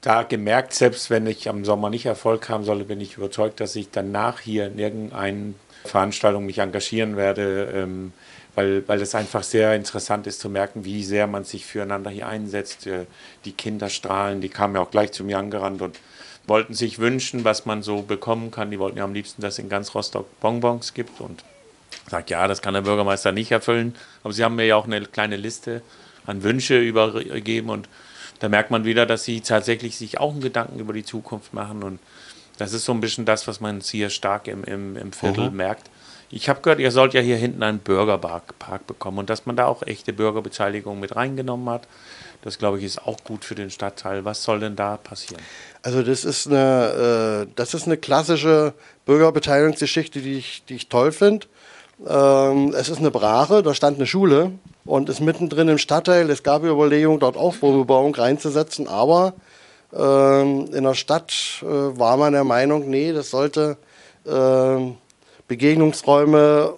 da 0.00 0.22
gemerkt, 0.22 0.72
selbst 0.72 1.10
wenn 1.10 1.26
ich 1.26 1.48
am 1.50 1.64
Sommer 1.66 1.90
nicht 1.90 2.06
Erfolg 2.06 2.48
haben 2.48 2.64
solle, 2.64 2.84
bin 2.84 3.00
ich 3.00 3.18
überzeugt, 3.18 3.60
dass 3.60 3.76
ich 3.76 3.90
danach 3.90 4.40
hier 4.40 4.66
in 4.66 4.78
irgendeiner 4.78 5.52
Veranstaltung 5.84 6.46
mich 6.46 6.58
engagieren 6.58 7.16
werde, 7.16 7.70
ähm, 7.74 8.14
weil, 8.54 8.86
weil 8.88 9.00
es 9.02 9.14
einfach 9.14 9.42
sehr 9.42 9.74
interessant 9.74 10.26
ist 10.26 10.40
zu 10.40 10.48
merken, 10.48 10.86
wie 10.86 11.04
sehr 11.04 11.26
man 11.26 11.44
sich 11.44 11.66
füreinander 11.66 12.10
hier 12.10 12.28
einsetzt. 12.28 12.86
Äh, 12.86 13.04
die 13.44 13.52
Kinder 13.52 13.90
strahlen, 13.90 14.40
die 14.40 14.48
kamen 14.48 14.74
ja 14.74 14.80
auch 14.80 14.90
gleich 14.90 15.12
zu 15.12 15.22
mir 15.22 15.38
angerannt 15.38 15.82
und 15.82 16.00
wollten 16.46 16.72
sich 16.72 16.98
wünschen, 16.98 17.44
was 17.44 17.66
man 17.66 17.82
so 17.82 18.02
bekommen 18.02 18.50
kann. 18.50 18.70
Die 18.70 18.78
wollten 18.78 18.98
ja 18.98 19.04
am 19.04 19.12
liebsten, 19.14 19.42
dass 19.42 19.54
es 19.54 19.58
in 19.58 19.68
ganz 19.68 19.94
Rostock 19.94 20.26
Bonbons 20.40 20.94
gibt 20.94 21.20
und 21.20 21.44
sagt, 22.10 22.30
ja, 22.30 22.46
das 22.48 22.62
kann 22.62 22.74
der 22.74 22.82
Bürgermeister 22.82 23.32
nicht 23.32 23.50
erfüllen. 23.50 23.94
Aber 24.22 24.32
sie 24.32 24.44
haben 24.44 24.56
mir 24.56 24.66
ja 24.66 24.76
auch 24.76 24.86
eine 24.86 25.00
kleine 25.02 25.36
Liste 25.36 25.82
an 26.26 26.42
Wünsche 26.42 26.78
übergeben 26.78 27.70
und 27.70 27.88
da 28.38 28.48
merkt 28.48 28.72
man 28.72 28.84
wieder, 28.84 29.06
dass 29.06 29.24
sie 29.24 29.40
tatsächlich 29.40 29.96
sich 29.96 30.18
auch 30.18 30.32
einen 30.32 30.40
Gedanken 30.40 30.80
über 30.80 30.92
die 30.92 31.04
Zukunft 31.04 31.54
machen. 31.54 31.84
Und 31.84 32.00
das 32.58 32.72
ist 32.72 32.84
so 32.84 32.92
ein 32.92 33.00
bisschen 33.00 33.24
das, 33.24 33.46
was 33.46 33.60
man 33.60 33.80
hier 33.80 34.10
stark 34.10 34.48
im, 34.48 34.64
im, 34.64 34.96
im 34.96 35.12
Viertel 35.12 35.50
mhm. 35.50 35.56
merkt. 35.56 35.90
Ich 36.28 36.48
habe 36.48 36.60
gehört, 36.60 36.80
ihr 36.80 36.90
sollt 36.90 37.14
ja 37.14 37.20
hier 37.20 37.36
hinten 37.36 37.62
einen 37.62 37.78
Bürgerpark 37.78 38.58
Park 38.58 38.86
bekommen 38.86 39.18
und 39.18 39.30
dass 39.30 39.46
man 39.46 39.54
da 39.54 39.66
auch 39.66 39.82
echte 39.82 40.12
Bürgerbeteiligung 40.12 40.98
mit 40.98 41.14
reingenommen 41.14 41.68
hat. 41.68 41.86
Das 42.40 42.58
glaube 42.58 42.78
ich 42.78 42.84
ist 42.84 43.06
auch 43.06 43.22
gut 43.22 43.44
für 43.44 43.54
den 43.54 43.70
Stadtteil. 43.70 44.24
Was 44.24 44.42
soll 44.42 44.58
denn 44.58 44.74
da 44.74 44.96
passieren? 44.96 45.40
Also 45.82 46.02
das 46.02 46.24
ist 46.24 46.48
eine, 46.48 47.46
äh, 47.46 47.52
das 47.54 47.74
ist 47.74 47.86
eine 47.86 47.96
klassische 47.96 48.74
Bürgerbeteiligungsgeschichte, 49.06 50.20
die 50.20 50.38
ich, 50.38 50.64
die 50.68 50.74
ich 50.74 50.88
toll 50.88 51.12
finde. 51.12 51.46
Ähm, 52.06 52.74
es 52.76 52.88
ist 52.88 52.98
eine 52.98 53.10
Brache, 53.10 53.62
da 53.62 53.74
stand 53.74 53.98
eine 53.98 54.06
Schule 54.06 54.52
und 54.84 55.08
ist 55.08 55.20
mittendrin 55.20 55.68
im 55.68 55.78
Stadtteil. 55.78 56.28
Es 56.30 56.42
gab 56.42 56.64
Überlegungen, 56.64 57.20
dort 57.20 57.36
Aufbauung 57.36 58.14
reinzusetzen, 58.14 58.88
aber 58.88 59.34
ähm, 59.94 60.68
in 60.72 60.84
der 60.84 60.94
Stadt 60.94 61.32
äh, 61.62 61.66
war 61.66 62.16
man 62.16 62.32
der 62.32 62.44
Meinung, 62.44 62.88
nee, 62.88 63.12
das 63.12 63.30
sollte 63.30 63.76
äh, 64.24 64.92
Begegnungsräume 65.46 66.74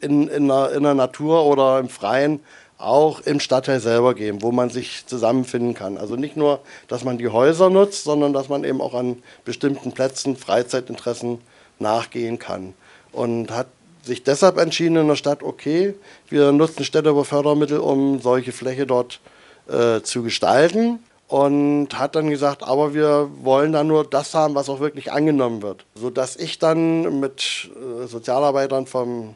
in, 0.00 0.28
in, 0.28 0.48
der, 0.48 0.72
in 0.72 0.82
der 0.82 0.94
Natur 0.94 1.44
oder 1.46 1.78
im 1.78 1.88
Freien 1.88 2.40
auch 2.78 3.20
im 3.20 3.40
Stadtteil 3.40 3.80
selber 3.80 4.14
geben, 4.14 4.42
wo 4.42 4.52
man 4.52 4.68
sich 4.68 5.06
zusammenfinden 5.06 5.72
kann. 5.72 5.96
Also 5.96 6.16
nicht 6.16 6.36
nur, 6.36 6.60
dass 6.88 7.04
man 7.04 7.16
die 7.16 7.28
Häuser 7.28 7.70
nutzt, 7.70 8.04
sondern 8.04 8.34
dass 8.34 8.50
man 8.50 8.64
eben 8.64 8.82
auch 8.82 8.92
an 8.92 9.22
bestimmten 9.46 9.92
Plätzen 9.92 10.36
Freizeitinteressen 10.36 11.38
nachgehen 11.78 12.38
kann. 12.38 12.74
Und 13.12 13.50
hat 13.50 13.68
sich 14.06 14.22
deshalb 14.22 14.58
entschieden 14.58 14.96
in 14.96 15.08
der 15.08 15.16
Stadt, 15.16 15.42
okay, 15.42 15.94
wir 16.28 16.52
nutzen 16.52 16.84
Städtebaufördermittel, 16.84 17.78
um 17.78 18.20
solche 18.20 18.52
Fläche 18.52 18.86
dort 18.86 19.20
äh, 19.68 20.00
zu 20.02 20.22
gestalten 20.22 21.00
und 21.28 21.98
hat 21.98 22.14
dann 22.14 22.30
gesagt, 22.30 22.62
aber 22.62 22.94
wir 22.94 23.28
wollen 23.42 23.72
dann 23.72 23.88
nur 23.88 24.04
das 24.04 24.34
haben, 24.34 24.54
was 24.54 24.68
auch 24.68 24.80
wirklich 24.80 25.12
angenommen 25.12 25.60
wird. 25.60 25.84
Sodass 25.94 26.36
ich 26.36 26.58
dann 26.58 27.20
mit 27.20 27.68
äh, 27.74 28.06
Sozialarbeitern 28.06 28.86
vom 28.86 29.34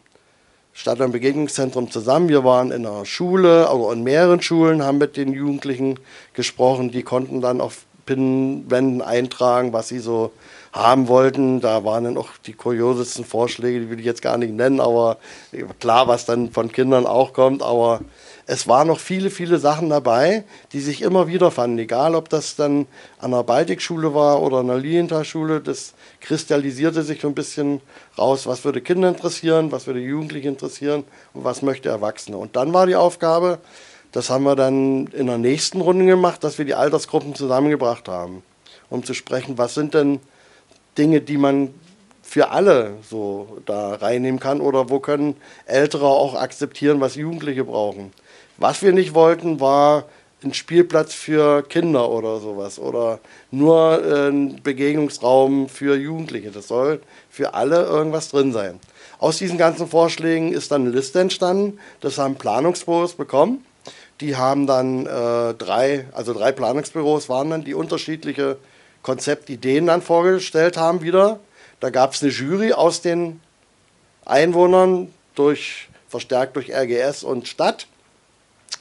Stadt- 0.72 1.00
und 1.00 1.10
Begegnungszentrum 1.10 1.90
zusammen, 1.90 2.28
wir 2.28 2.44
waren 2.44 2.70
in 2.70 2.86
einer 2.86 3.04
Schule, 3.04 3.68
also 3.68 3.90
in 3.90 4.04
mehreren 4.04 4.40
Schulen, 4.40 4.84
haben 4.84 4.98
mit 4.98 5.16
den 5.16 5.32
Jugendlichen 5.32 5.98
gesprochen, 6.32 6.92
die 6.92 7.02
konnten 7.02 7.40
dann 7.40 7.60
auf 7.60 7.84
Pinnwänden 8.06 9.02
eintragen, 9.02 9.72
was 9.72 9.88
sie 9.88 9.98
so 9.98 10.30
haben 10.72 11.08
wollten. 11.08 11.60
Da 11.60 11.84
waren 11.84 12.04
dann 12.04 12.16
auch 12.16 12.30
die 12.46 12.52
kuriosesten 12.52 13.24
Vorschläge, 13.24 13.80
die 13.80 13.90
will 13.90 14.00
ich 14.00 14.06
jetzt 14.06 14.22
gar 14.22 14.38
nicht 14.38 14.52
nennen, 14.52 14.80
aber 14.80 15.18
klar, 15.78 16.08
was 16.08 16.26
dann 16.26 16.50
von 16.50 16.70
Kindern 16.70 17.06
auch 17.06 17.32
kommt. 17.32 17.62
Aber 17.62 18.00
es 18.46 18.66
waren 18.68 18.88
noch 18.88 18.98
viele, 18.98 19.30
viele 19.30 19.58
Sachen 19.58 19.90
dabei, 19.90 20.44
die 20.72 20.80
sich 20.80 21.02
immer 21.02 21.28
wieder 21.28 21.50
fanden. 21.50 21.78
Egal, 21.78 22.14
ob 22.14 22.28
das 22.28 22.56
dann 22.56 22.86
an 23.18 23.30
der 23.30 23.42
Baltikschule 23.42 24.14
war 24.14 24.42
oder 24.42 24.58
an 24.58 24.68
der 24.68 24.78
Lilienthal-Schule, 24.78 25.60
das 25.60 25.94
kristallisierte 26.20 27.02
sich 27.02 27.20
so 27.20 27.28
ein 27.28 27.34
bisschen 27.34 27.80
raus, 28.18 28.46
was 28.46 28.64
würde 28.64 28.80
Kinder 28.80 29.08
interessieren, 29.08 29.72
was 29.72 29.86
würde 29.86 30.00
Jugendliche 30.00 30.48
interessieren 30.48 31.04
und 31.32 31.44
was 31.44 31.62
möchte 31.62 31.88
Erwachsene. 31.88 32.36
Und 32.36 32.56
dann 32.56 32.72
war 32.72 32.86
die 32.86 32.96
Aufgabe, 32.96 33.58
das 34.12 34.30
haben 34.30 34.42
wir 34.42 34.56
dann 34.56 35.06
in 35.08 35.26
der 35.26 35.38
nächsten 35.38 35.80
Runde 35.80 36.04
gemacht, 36.06 36.42
dass 36.42 36.58
wir 36.58 36.64
die 36.64 36.74
Altersgruppen 36.74 37.34
zusammengebracht 37.34 38.08
haben, 38.08 38.42
um 38.88 39.04
zu 39.04 39.14
sprechen, 39.14 39.58
was 39.58 39.74
sind 39.74 39.94
denn 39.94 40.18
Dinge, 41.00 41.22
die 41.22 41.38
man 41.38 41.72
für 42.22 42.50
alle 42.50 42.98
so 43.08 43.58
da 43.64 43.94
reinnehmen 43.94 44.38
kann 44.38 44.60
oder 44.60 44.90
wo 44.90 45.00
können 45.00 45.34
Ältere 45.64 46.06
auch 46.06 46.34
akzeptieren, 46.34 47.00
was 47.00 47.14
Jugendliche 47.14 47.64
brauchen. 47.64 48.12
Was 48.58 48.82
wir 48.82 48.92
nicht 48.92 49.14
wollten, 49.14 49.60
war 49.60 50.04
ein 50.44 50.52
Spielplatz 50.52 51.14
für 51.14 51.62
Kinder 51.62 52.10
oder 52.10 52.38
sowas 52.38 52.78
oder 52.78 53.18
nur 53.50 54.02
ein 54.04 54.60
Begegnungsraum 54.62 55.70
für 55.70 55.96
Jugendliche. 55.96 56.50
Das 56.50 56.68
soll 56.68 57.00
für 57.30 57.54
alle 57.54 57.82
irgendwas 57.84 58.28
drin 58.28 58.52
sein. 58.52 58.78
Aus 59.18 59.38
diesen 59.38 59.56
ganzen 59.56 59.88
Vorschlägen 59.88 60.52
ist 60.52 60.70
dann 60.70 60.82
eine 60.82 60.90
Liste 60.90 61.20
entstanden. 61.20 61.78
Das 62.00 62.18
haben 62.18 62.34
Planungsbüros 62.34 63.14
bekommen. 63.14 63.64
Die 64.20 64.36
haben 64.36 64.66
dann 64.66 65.06
äh, 65.06 65.54
drei, 65.54 66.04
also 66.12 66.34
drei 66.34 66.52
Planungsbüros 66.52 67.30
waren 67.30 67.48
dann, 67.48 67.64
die 67.64 67.74
unterschiedliche 67.74 68.58
Konzeptideen 69.02 69.86
dann 69.86 70.02
vorgestellt 70.02 70.76
haben 70.76 71.02
wieder. 71.02 71.40
Da 71.80 71.90
gab 71.90 72.12
es 72.12 72.22
eine 72.22 72.30
Jury 72.30 72.72
aus 72.72 73.00
den 73.00 73.40
Einwohnern, 74.24 75.12
durch, 75.34 75.88
verstärkt 76.08 76.56
durch 76.56 76.70
RGS 76.70 77.24
und 77.24 77.48
Stadt. 77.48 77.86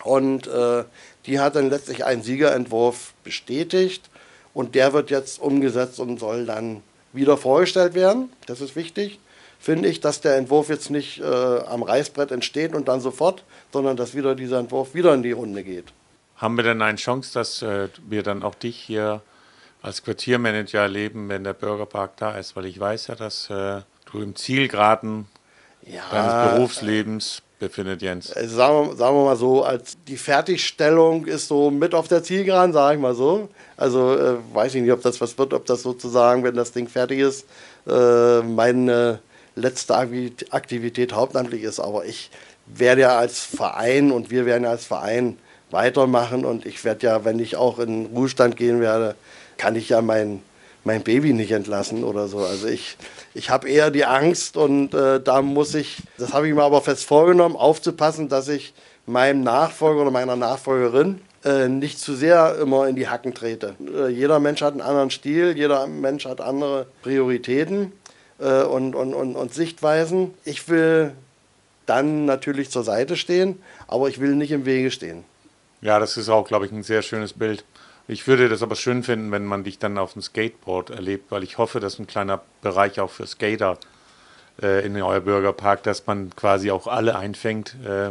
Und 0.03 0.47
äh, 0.47 0.84
die 1.25 1.39
hat 1.39 1.55
dann 1.55 1.69
letztlich 1.69 2.05
einen 2.05 2.23
Siegerentwurf 2.23 3.13
bestätigt 3.23 4.10
und 4.53 4.75
der 4.75 4.93
wird 4.93 5.10
jetzt 5.10 5.39
umgesetzt 5.39 5.99
und 5.99 6.19
soll 6.19 6.45
dann 6.45 6.82
wieder 7.13 7.38
vorgestellt 7.38 7.93
werden. 7.93 8.32
Das 8.45 8.62
ist 8.62 8.75
wichtig, 8.75 9.19
finde 9.60 9.89
ich, 9.89 9.99
dass 9.99 10.21
der 10.21 10.38
Entwurf 10.38 10.69
jetzt 10.69 10.89
nicht 10.89 11.19
äh, 11.19 11.23
am 11.23 11.84
Reißbrett 11.84 12.32
entsteht 12.32 12.73
und 12.73 12.88
dann 12.88 13.01
sofort, 13.01 13.43
sondern 13.73 13.97
dass 13.97 14.15
wieder 14.15 14.36
dieser 14.36 14.60
Entwurf 14.60 14.93
wieder 14.93 15.13
in 15.13 15.23
die 15.23 15.32
Runde 15.32 15.63
geht. 15.63 15.86
Haben 16.38 16.55
wir 16.55 16.63
denn 16.63 16.82
eine 16.82 16.97
Chance, 16.97 17.34
dass 17.34 17.62
äh, 17.62 17.89
wir 18.08 18.23
dann 18.23 18.43
auch 18.43 18.55
dich 18.55 18.77
hier 18.77 19.21
als 19.81 20.03
Quartiermanager 20.03 20.81
erleben, 20.81 21.29
wenn 21.29 21.43
der 21.43 21.53
Bürgerpark 21.53 22.17
da 22.17 22.37
ist? 22.37 22.55
Weil 22.55 22.65
ich 22.65 22.79
weiß 22.79 23.07
ja, 23.07 23.15
dass 23.15 23.49
äh, 23.49 23.81
du 24.11 24.21
im 24.21 24.35
Zielgraden 24.35 25.27
ja, 25.83 26.01
deines 26.11 26.53
Berufslebens 26.53 27.41
befindet, 27.59 28.01
Jens. 28.01 28.31
Also 28.31 28.55
sagen, 28.55 28.89
wir, 28.89 28.95
sagen 28.95 29.15
wir 29.17 29.25
mal 29.25 29.35
so, 29.35 29.63
als 29.63 29.97
die 30.07 30.17
Fertigstellung 30.17 31.25
ist 31.25 31.47
so 31.47 31.69
mit 31.69 31.93
auf 31.93 32.07
der 32.07 32.23
Zielgeraden, 32.23 32.73
sage 32.73 32.95
ich 32.95 33.01
mal 33.01 33.13
so. 33.13 33.49
Also 33.77 34.17
äh, 34.17 34.35
weiß 34.53 34.75
ich 34.75 34.81
nicht, 34.81 34.91
ob 34.91 35.01
das 35.01 35.19
was 35.21 35.37
wird, 35.37 35.53
ob 35.53 35.65
das 35.65 35.83
sozusagen, 35.83 36.43
wenn 36.43 36.55
das 36.55 36.71
Ding 36.71 36.87
fertig 36.87 37.19
ist, 37.19 37.45
äh, 37.87 38.41
meine 38.41 39.19
letzte 39.55 39.95
Aktivität 39.97 41.13
hauptamtlich 41.13 41.63
ist. 41.63 41.79
Aber 41.79 42.05
ich 42.05 42.31
werde 42.65 43.01
ja 43.01 43.17
als 43.17 43.39
Verein 43.39 44.11
und 44.11 44.31
wir 44.31 44.45
werden 44.45 44.63
ja 44.63 44.71
als 44.71 44.85
Verein 44.85 45.37
weitermachen 45.71 46.45
und 46.45 46.65
ich 46.65 46.83
werde 46.83 47.07
ja, 47.07 47.25
wenn 47.25 47.39
ich 47.39 47.55
auch 47.55 47.79
in 47.79 48.07
Ruhestand 48.07 48.55
gehen 48.55 48.79
werde, 48.79 49.15
kann 49.59 49.75
ich 49.75 49.89
ja 49.89 50.01
mein, 50.01 50.41
mein 50.83 51.03
Baby 51.03 51.33
nicht 51.33 51.51
entlassen 51.51 52.03
oder 52.03 52.27
so. 52.27 52.39
Also 52.39 52.67
ich, 52.67 52.97
ich 53.35 53.51
habe 53.51 53.69
eher 53.69 53.91
die 53.91 54.05
Angst 54.05 54.57
und 54.57 54.95
äh, 54.95 55.21
da 55.21 55.43
muss 55.43 55.75
ich, 55.75 55.97
das 56.17 56.33
habe 56.33 56.47
ich 56.47 56.55
mir 56.55 56.63
aber 56.63 56.81
fest 56.81 57.05
vorgenommen, 57.05 57.55
aufzupassen, 57.55 58.29
dass 58.29 58.47
ich 58.47 58.73
meinem 59.05 59.41
Nachfolger 59.41 60.01
oder 60.01 60.11
meiner 60.11 60.35
Nachfolgerin 60.35 61.21
äh, 61.43 61.67
nicht 61.67 61.99
zu 61.99 62.15
sehr 62.15 62.57
immer 62.59 62.87
in 62.87 62.95
die 62.95 63.07
Hacken 63.07 63.33
trete. 63.33 63.75
Äh, 63.79 64.07
jeder 64.07 64.39
Mensch 64.39 64.61
hat 64.61 64.71
einen 64.71 64.81
anderen 64.81 65.11
Stil, 65.11 65.55
jeder 65.55 65.85
Mensch 65.87 66.25
hat 66.25 66.41
andere 66.41 66.87
Prioritäten 67.01 67.91
äh, 68.39 68.63
und, 68.63 68.95
und, 68.95 69.13
und, 69.13 69.35
und 69.35 69.53
Sichtweisen. 69.53 70.33
Ich 70.45 70.69
will 70.69 71.11
dann 71.85 72.25
natürlich 72.25 72.69
zur 72.69 72.83
Seite 72.83 73.17
stehen, 73.17 73.61
aber 73.87 74.09
ich 74.09 74.19
will 74.19 74.35
nicht 74.35 74.51
im 74.51 74.65
Wege 74.65 74.91
stehen. 74.91 75.23
Ja, 75.81 75.99
das 75.99 76.17
ist 76.17 76.29
auch, 76.29 76.47
glaube 76.47 76.65
ich, 76.65 76.71
ein 76.71 76.83
sehr 76.83 77.01
schönes 77.01 77.33
Bild. 77.33 77.63
Ich 78.09 78.27
würde 78.27 78.49
das 78.49 78.63
aber 78.63 78.75
schön 78.75 79.03
finden, 79.03 79.31
wenn 79.31 79.45
man 79.45 79.63
dich 79.63 79.77
dann 79.77 79.99
auf 79.99 80.13
dem 80.13 80.23
Skateboard 80.23 80.89
erlebt, 80.89 81.29
weil 81.29 81.43
ich 81.43 81.59
hoffe, 81.59 81.79
dass 81.79 81.99
ein 81.99 82.07
kleiner 82.07 82.41
Bereich 82.63 82.99
auch 82.99 83.11
für 83.11 83.27
Skater 83.27 83.77
äh, 84.63 84.83
in 84.83 84.99
euer 84.99 85.19
Bürgerpark, 85.19 85.83
dass 85.83 86.07
man 86.07 86.35
quasi 86.35 86.71
auch 86.71 86.87
alle 86.87 87.15
einfängt. 87.15 87.75
Äh, 87.85 88.09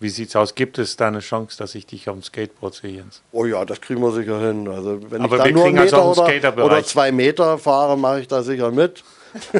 wie 0.00 0.10
sieht's 0.10 0.36
aus? 0.36 0.54
Gibt 0.54 0.76
es 0.76 0.96
da 0.96 1.08
eine 1.08 1.20
Chance, 1.20 1.56
dass 1.56 1.74
ich 1.74 1.86
dich 1.86 2.10
auf 2.10 2.16
dem 2.16 2.22
Skateboard 2.22 2.74
sehe, 2.74 2.90
Jens? 2.90 3.22
Oh 3.32 3.46
ja, 3.46 3.64
das 3.64 3.80
kriegen 3.80 4.02
wir 4.02 4.12
sicher 4.12 4.38
hin. 4.38 4.68
Also 4.68 5.00
wenn 5.10 5.22
aber 5.22 5.38
ich 5.38 5.42
da 5.44 5.50
nur 5.50 5.64
einen 5.64 5.78
also 5.78 5.96
Meter 6.22 6.52
oder, 6.52 6.64
oder, 6.66 6.84
zwei 6.84 7.10
Meter 7.10 7.56
fahre, 7.56 7.96
mache 7.96 8.20
ich 8.20 8.28
da 8.28 8.42
sicher 8.42 8.70
mit. 8.70 9.02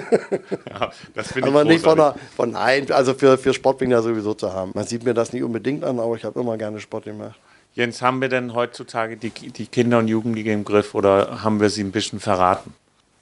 ja, 0.71 0.93
das 1.15 1.33
finde 1.33 1.49
ich 1.49 1.55
Aber 1.55 1.65
nicht 1.65 1.83
von, 1.83 1.97
der, 1.97 2.15
von 2.37 2.51
nein, 2.51 2.93
also 2.93 3.15
für, 3.15 3.39
für 3.39 3.55
Sport 3.55 3.79
bin 3.79 3.89
ich 3.89 3.93
ja 3.93 4.03
sowieso 4.03 4.35
zu 4.35 4.53
haben. 4.53 4.73
Man 4.75 4.87
sieht 4.87 5.03
mir 5.05 5.15
das 5.15 5.33
nicht 5.33 5.43
unbedingt 5.43 5.83
an, 5.83 5.99
aber 5.99 6.15
ich 6.15 6.27
habe 6.27 6.39
immer 6.39 6.59
gerne 6.59 6.79
Sport 6.79 7.05
gemacht. 7.05 7.41
Jens, 7.79 8.03
haben 8.03 8.21
wir 8.21 8.29
denn 8.29 8.55
heutzutage 8.55 9.17
die, 9.17 9.31
die 9.31 9.67
Kinder 9.67 9.99
und 9.99 10.09
Jugendlichen 10.09 10.51
im 10.51 10.65
Griff 10.65 10.97
oder 10.97 11.45
haben 11.45 11.61
wir 11.61 11.71
sie 11.71 11.85
ein 11.85 11.93
bisschen 11.93 12.19
verraten? 12.19 12.75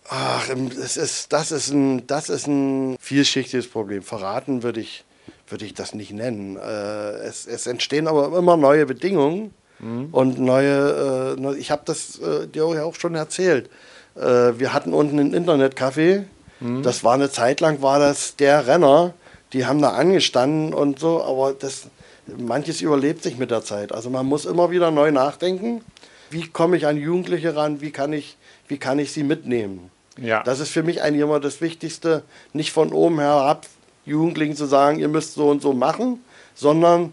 Ach, 0.09 0.49
das 0.79 0.97
ist, 0.97 1.31
das 1.35 1.53
ist, 1.53 1.69
ein, 1.69 2.07
das 2.07 2.31
ist 2.31 2.47
ein 2.47 2.97
vielschichtiges 2.99 3.69
Problem. 3.69 4.03
Verraten 4.03 4.62
würde 4.62 4.81
ich, 4.81 5.05
würde 5.47 5.66
ich 5.66 5.75
das 5.75 5.95
nicht 5.95 6.11
nennen. 6.14 6.57
Äh, 6.57 6.61
es, 6.61 7.47
es 7.47 7.66
entstehen 7.66 8.09
aber 8.09 8.35
immer 8.35 8.57
neue 8.57 8.87
Bedingungen 8.87 9.53
mhm. 9.79 10.09
und 10.12 10.38
neue, 10.38 11.37
äh, 11.38 11.57
ich 11.59 11.71
habe 11.71 11.83
das 11.85 12.19
äh, 12.21 12.47
dir 12.47 12.64
auch 12.64 12.95
schon 12.95 13.14
erzählt. 13.14 13.69
Äh, 14.14 14.23
wir 14.59 14.73
hatten 14.73 14.95
unten 14.95 15.19
ein 15.19 15.35
Internetcafé, 15.35 16.23
mhm. 16.61 16.83
das 16.83 17.05
war 17.05 17.12
eine 17.12 17.31
Zeit 17.31 17.61
lang, 17.61 17.83
war 17.83 17.99
das 17.99 18.37
der 18.37 18.66
Renner, 18.66 19.12
die 19.53 19.66
haben 19.66 19.83
da 19.83 19.90
angestanden 19.90 20.73
und 20.73 20.99
so, 20.99 21.23
aber 21.23 21.53
das, 21.53 21.88
manches 22.37 22.81
überlebt 22.81 23.23
sich 23.23 23.39
mit 23.39 23.51
der 23.51 23.62
Zeit. 23.62 23.93
Also 23.93 24.11
man 24.11 24.27
muss 24.27 24.45
immer 24.45 24.71
wieder 24.71 24.91
neu 24.91 25.11
nachdenken, 25.11 25.83
wie 26.31 26.47
komme 26.49 26.77
ich 26.77 26.87
an 26.87 26.97
Jugendliche 26.97 27.55
ran, 27.55 27.81
wie 27.81 27.91
kann 27.91 28.12
ich, 28.12 28.37
wie 28.69 28.79
kann 28.79 28.99
ich 28.99 29.12
sie 29.12 29.23
mitnehmen. 29.23 29.91
Ja. 30.19 30.43
Das 30.43 30.61
ist 30.61 30.71
für 30.71 30.83
mich 30.83 31.03
eigentlich 31.03 31.23
immer 31.23 31.41
das 31.41 31.61
Wichtigste, 31.61 32.23
nicht 32.53 32.73
von 32.73 32.93
oben 32.93 33.21
herab 33.21 33.67
Jugendlichen 34.05 34.57
zu 34.57 34.67
sagen, 34.67 34.99
ihr 34.99 35.09
müsst 35.09 35.35
so 35.35 35.49
und 35.49 35.62
so 35.62 35.73
machen, 35.73 36.21
sondern 36.55 37.12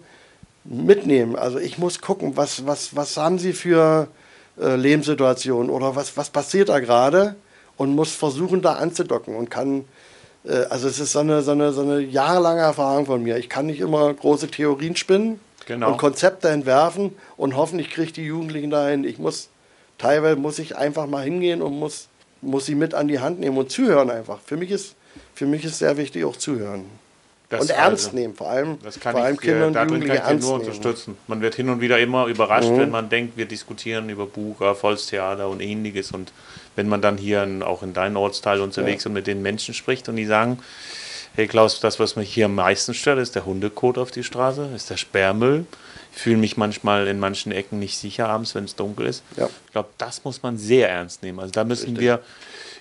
mitnehmen. 0.63 1.35
Also 1.35 1.59
ich 1.59 1.77
muss 1.77 2.01
gucken, 2.01 2.37
was, 2.37 2.65
was, 2.65 2.95
was 2.95 3.17
haben 3.17 3.39
sie 3.39 3.53
für 3.53 4.07
äh, 4.59 4.75
Lebenssituationen 4.75 5.69
oder 5.69 5.95
was, 5.95 6.15
was 6.15 6.29
passiert 6.29 6.69
da 6.69 6.79
gerade 6.79 7.35
und 7.75 7.95
muss 7.95 8.13
versuchen, 8.13 8.61
da 8.61 8.73
anzudocken 8.73 9.35
und 9.35 9.49
kann 9.49 9.85
also 10.69 10.87
es 10.87 10.99
ist 10.99 11.13
so 11.13 11.19
eine, 11.19 11.41
so, 11.41 11.51
eine, 11.51 11.71
so 11.71 11.81
eine 11.81 11.99
jahrelange 11.99 12.61
Erfahrung 12.61 13.05
von 13.05 13.23
mir. 13.23 13.37
Ich 13.37 13.49
kann 13.49 13.65
nicht 13.65 13.79
immer 13.79 14.13
große 14.13 14.47
Theorien 14.47 14.95
spinnen 14.95 15.39
genau. 15.65 15.91
und 15.91 15.97
Konzepte 15.97 16.49
entwerfen 16.49 17.15
und 17.37 17.55
hoffen, 17.55 17.79
ich 17.79 17.89
kriege 17.89 18.11
die 18.11 18.25
Jugendlichen 18.25 18.69
dahin. 18.69 19.03
Ich 19.03 19.19
muss, 19.19 19.49
teilweise 19.97 20.35
muss 20.35 20.59
ich 20.59 20.75
einfach 20.75 21.07
mal 21.07 21.23
hingehen 21.23 21.61
und 21.61 21.79
muss, 21.79 22.07
muss 22.41 22.65
sie 22.65 22.75
mit 22.75 22.93
an 22.93 23.07
die 23.07 23.19
Hand 23.19 23.39
nehmen 23.39 23.57
und 23.57 23.71
zuhören 23.71 24.09
einfach. 24.09 24.39
Für 24.45 24.57
mich 24.57 24.71
ist, 24.71 24.95
für 25.33 25.45
mich 25.45 25.63
ist 25.63 25.79
sehr 25.79 25.95
wichtig 25.97 26.25
auch 26.25 26.35
zuhören. 26.35 26.85
Das 27.57 27.69
und 27.69 27.69
ernst 27.69 28.05
also, 28.05 28.17
nehmen, 28.17 28.33
vor 28.33 28.49
allem, 28.49 28.77
vor 28.79 29.15
allem 29.15 29.35
ich, 29.35 29.41
Kinder 29.41 29.67
und 29.67 29.75
Jugendliche 29.75 30.15
kann 30.15 30.37
ich 30.37 30.43
nur 30.43 30.55
unterstützen. 30.55 31.17
Man 31.27 31.41
wird 31.41 31.55
hin 31.55 31.69
und 31.69 31.81
wieder 31.81 31.99
immer 31.99 32.25
überrascht, 32.27 32.69
mhm. 32.69 32.79
wenn 32.79 32.89
man 32.89 33.09
denkt, 33.09 33.37
wir 33.37 33.45
diskutieren 33.45 34.09
über 34.09 34.25
Buga, 34.25 34.73
Volkstheater 34.73 35.47
und 35.47 35.61
ähnliches 35.61 36.11
und 36.11 36.31
wenn 36.75 36.89
man 36.89 37.01
dann 37.01 37.17
hier 37.17 37.43
in, 37.43 37.61
auch 37.61 37.83
in 37.83 37.93
deinem 37.93 38.17
Ortsteil 38.17 38.59
unterwegs 38.61 39.03
ja. 39.03 39.09
und 39.09 39.13
mit 39.13 39.27
den 39.27 39.41
Menschen 39.41 39.73
spricht 39.73 40.09
und 40.09 40.15
die 40.15 40.25
sagen, 40.25 40.59
hey 41.35 41.47
Klaus, 41.47 41.79
das, 41.79 41.99
was 41.99 42.15
mich 42.15 42.33
hier 42.33 42.45
am 42.45 42.55
meisten 42.55 42.93
stört, 42.93 43.19
ist 43.19 43.35
der 43.35 43.45
Hundekot 43.45 43.97
auf 43.97 44.11
die 44.11 44.23
Straße, 44.23 44.69
ist 44.75 44.89
der 44.89 44.97
Sperrmüll. 44.97 45.65
Ich 46.15 46.21
fühle 46.21 46.37
mich 46.37 46.57
manchmal 46.57 47.07
in 47.07 47.19
manchen 47.19 47.51
Ecken 47.51 47.79
nicht 47.79 47.97
sicher 47.97 48.29
abends, 48.29 48.53
wenn 48.53 48.65
es 48.65 48.75
dunkel 48.75 49.07
ist. 49.07 49.23
Ja. 49.37 49.49
Ich 49.65 49.71
glaube, 49.71 49.89
das 49.97 50.23
muss 50.23 50.43
man 50.43 50.57
sehr 50.57 50.89
ernst 50.89 51.23
nehmen. 51.23 51.39
Also 51.39 51.51
da 51.51 51.63
müssen 51.63 51.85
Richtig. 51.85 52.01
wir 52.01 52.19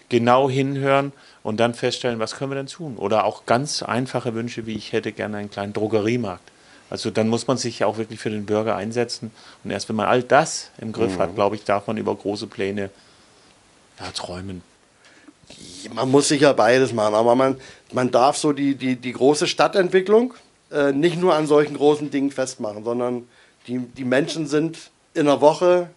genau 0.08 0.50
hinhören 0.50 1.12
und 1.42 1.58
dann 1.58 1.74
feststellen, 1.74 2.18
was 2.18 2.36
können 2.36 2.50
wir 2.50 2.56
denn 2.56 2.66
tun? 2.66 2.96
Oder 2.96 3.24
auch 3.24 3.46
ganz 3.46 3.82
einfache 3.82 4.34
Wünsche, 4.34 4.66
wie 4.66 4.74
ich 4.74 4.92
hätte 4.92 5.12
gerne 5.12 5.38
einen 5.38 5.50
kleinen 5.50 5.72
Drogeriemarkt. 5.72 6.52
Also 6.90 7.10
dann 7.10 7.28
muss 7.28 7.46
man 7.46 7.56
sich 7.56 7.78
ja 7.78 7.86
auch 7.86 7.96
wirklich 7.96 8.20
für 8.20 8.30
den 8.30 8.44
Bürger 8.44 8.76
einsetzen. 8.76 9.30
Und 9.64 9.70
erst 9.70 9.88
wenn 9.88 9.96
man 9.96 10.06
all 10.06 10.22
das 10.22 10.70
im 10.78 10.92
Griff 10.92 11.16
mhm. 11.16 11.18
hat, 11.20 11.34
glaube 11.34 11.56
ich, 11.56 11.64
darf 11.64 11.86
man 11.86 11.96
über 11.96 12.14
große 12.14 12.46
Pläne 12.46 12.90
ja, 13.98 14.10
träumen. 14.12 14.62
Man 15.92 16.10
muss 16.10 16.28
sicher 16.28 16.54
beides 16.54 16.92
machen, 16.92 17.14
aber 17.14 17.34
man, 17.34 17.56
man 17.92 18.10
darf 18.10 18.36
so 18.36 18.52
die, 18.52 18.74
die, 18.74 18.96
die 18.96 19.12
große 19.12 19.46
Stadtentwicklung 19.46 20.34
äh, 20.70 20.92
nicht 20.92 21.18
nur 21.18 21.34
an 21.34 21.46
solchen 21.46 21.76
großen 21.76 22.10
Dingen 22.10 22.30
festmachen, 22.30 22.84
sondern 22.84 23.28
die, 23.66 23.78
die 23.78 24.04
Menschen 24.04 24.46
sind 24.46 24.78
in 25.14 25.26
der 25.26 25.40
Woche 25.40 25.88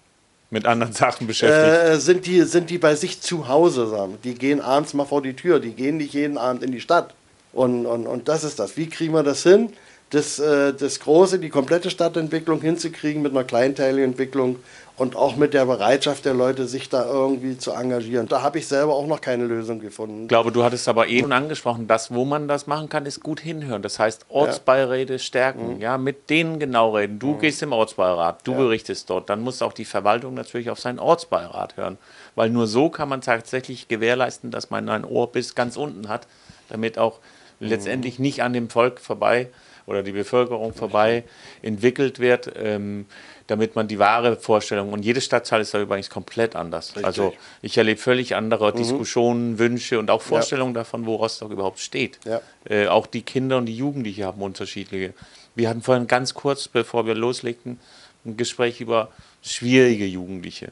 mit 0.49 0.65
anderen 0.65 0.93
Sachen 0.93 1.27
beschäftigt. 1.27 1.93
Äh, 1.93 1.99
sind, 1.99 2.25
die, 2.25 2.41
sind 2.43 2.69
die 2.69 2.77
bei 2.77 2.95
sich 2.95 3.21
zu 3.21 3.47
Hause. 3.47 4.10
Die 4.23 4.36
gehen 4.36 4.62
abends 4.62 4.93
mal 4.93 5.05
vor 5.05 5.21
die 5.21 5.36
Tür, 5.36 5.60
die 5.60 5.71
gehen 5.71 5.97
nicht 5.97 6.13
jeden 6.13 6.38
Abend 6.38 6.63
in 6.63 6.71
die 6.71 6.81
Stadt. 6.81 7.13
Und, 7.53 7.86
und, 7.86 8.05
und 8.05 8.27
das 8.27 8.43
ist 8.43 8.60
das. 8.60 8.77
Wie 8.77 8.88
kriegen 8.88 9.13
wir 9.13 9.23
das 9.23 9.43
hin? 9.43 9.71
Das, 10.12 10.39
äh, 10.39 10.74
das 10.74 11.00
Große, 11.00 11.39
die 11.39 11.50
komplette 11.50 11.89
Stadtentwicklung 11.89 12.62
hinzukriegen 12.62 13.22
mit 13.22 13.32
einer 13.32 13.44
kleinteiligen 13.44 14.12
Entwicklung 14.12 14.58
und 14.98 15.15
auch 15.15 15.36
mit 15.36 15.54
der 15.54 15.65
Bereitschaft 15.65 16.24
der 16.24 16.34
Leute, 16.34 16.68
sich 16.68 16.88
da 16.88 17.06
irgendwie 17.06 17.58
zu 17.58 17.72
engagieren. 17.72 18.28
Da 18.28 18.41
habe 18.41 18.60
ich 18.60 18.68
selber 18.68 18.94
auch 18.94 19.08
noch 19.08 19.20
keine 19.20 19.46
Lösung 19.46 19.82
gefunden. 19.82 20.24
Ich 20.24 20.28
glaube, 20.30 20.52
du 20.52 20.63
hattest 20.63 20.88
aber 20.88 21.08
eben 21.08 21.34
angesprochen, 21.34 21.88
dass 21.88 22.13
wo 22.13 22.24
man 22.24 22.48
das 22.48 22.65
machen 22.65 22.88
kann, 22.88 23.06
ist 23.06 23.22
gut 23.22 23.41
hinhören. 23.41 23.82
Das 23.82 24.00
heißt, 24.00 24.28
Ortsbeiräte 24.30 25.20
stärken, 25.20 25.76
mhm. 25.76 25.82
ja, 25.82 25.98
mit 25.98 26.30
denen 26.30 26.60
genau 26.60 26.96
reden. 26.96 27.20
Du 27.20 27.34
mhm. 27.34 27.39
gehst 27.39 27.62
im 27.62 27.74
Ortsbeirat, 27.74 28.48
du 28.48 28.54
ja. 28.54 28.58
berichtest 28.58 29.10
dort. 29.10 29.30
Dann 29.30 29.41
muss 29.41 29.62
auch 29.62 29.74
die 29.74 29.86
Verwaltung 29.86 30.34
natürlich 30.34 30.70
auf 30.70 30.80
seinen 30.80 31.00
Ortsbeirat 31.00 31.76
hören. 31.76 31.98
Weil 32.36 32.50
nur 32.50 32.68
so 32.68 32.89
kann 32.89 33.10
man 33.10 33.20
tatsächlich 33.20 33.89
gewährleisten, 33.89 34.50
dass 34.50 34.70
man 34.70 34.88
ein 34.88 35.04
Ohr 35.04 35.30
bis 35.32 35.56
ganz 35.56 35.76
unten 35.76 36.08
hat, 36.08 36.28
damit 36.70 36.98
auch 36.98 37.20
mhm. 37.60 37.68
letztendlich 37.68 38.18
nicht 38.18 38.44
an 38.44 38.54
dem 38.54 38.70
Volk 38.70 39.02
vorbei 39.02 39.50
oder 39.86 40.04
die 40.04 40.12
Bevölkerung 40.12 40.74
vorbei 40.74 41.24
entwickelt 41.62 42.19
wird. 42.19 42.52
Ähm, 42.58 43.06
damit 43.48 43.76
man 43.76 43.88
die 43.88 44.00
wahre 44.00 44.38
Vorstellung, 44.38 44.91
und 44.91 45.06
jede 45.06 45.21
Stadtteil 45.21 45.62
ist 45.62 45.74
da 45.74 45.80
übrigens 45.80 46.10
komplett 46.10 46.56
anders. 46.56 46.89
Richtig. 46.89 47.06
Also 47.06 47.34
ich 47.62 47.78
erlebe 47.78 48.00
völlig 48.00 48.36
andere 48.36 48.71
mhm. 48.71 48.78
Diskussionen, 48.78 49.60
Wünsche 49.60 50.00
und 50.00 50.10
auch 50.10 50.21
Vorstellungen 50.21 50.74
ja. 50.74 50.82
davon, 50.82 51.06
wo 51.06 51.15
Rostock 51.15 51.52
überhaupt 51.52 51.80
steht. 51.80 52.19
Ja. 52.26 52.41
Äh, 52.67 52.88
auch 52.88 53.06
die 53.06 53.21
Kinder 53.21 53.58
und 53.58 53.67
die 53.67 53.76
Jugendlichen 53.76 54.24
haben 54.26 54.41
unterschiedliche. 54.41 55.13
Wir 55.54 55.69
hatten 55.69 55.82
vorhin 55.82 56.08
ganz 56.08 56.34
kurz, 56.34 56.67
bevor 56.67 57.06
wir 57.06 57.13
loslegten, 57.13 57.80
ein 58.26 58.36
Gespräch 58.36 58.82
über 58.82 59.10
schwierige 59.43 60.06
Jugendliche. 60.06 60.71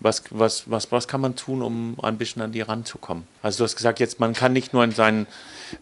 Was, 0.00 0.22
was, 0.30 0.70
was, 0.70 0.92
was 0.92 1.08
kann 1.08 1.20
man 1.20 1.36
tun, 1.36 1.62
um 1.62 1.96
ein 2.02 2.18
bisschen 2.18 2.42
an 2.42 2.52
die 2.52 2.60
ranzukommen? 2.60 3.26
Also 3.42 3.58
du 3.58 3.64
hast 3.64 3.76
gesagt, 3.76 4.00
jetzt 4.00 4.20
man 4.20 4.34
kann 4.34 4.52
nicht 4.52 4.72
nur 4.72 4.84
in 4.84 4.92
seinen, 4.92 5.26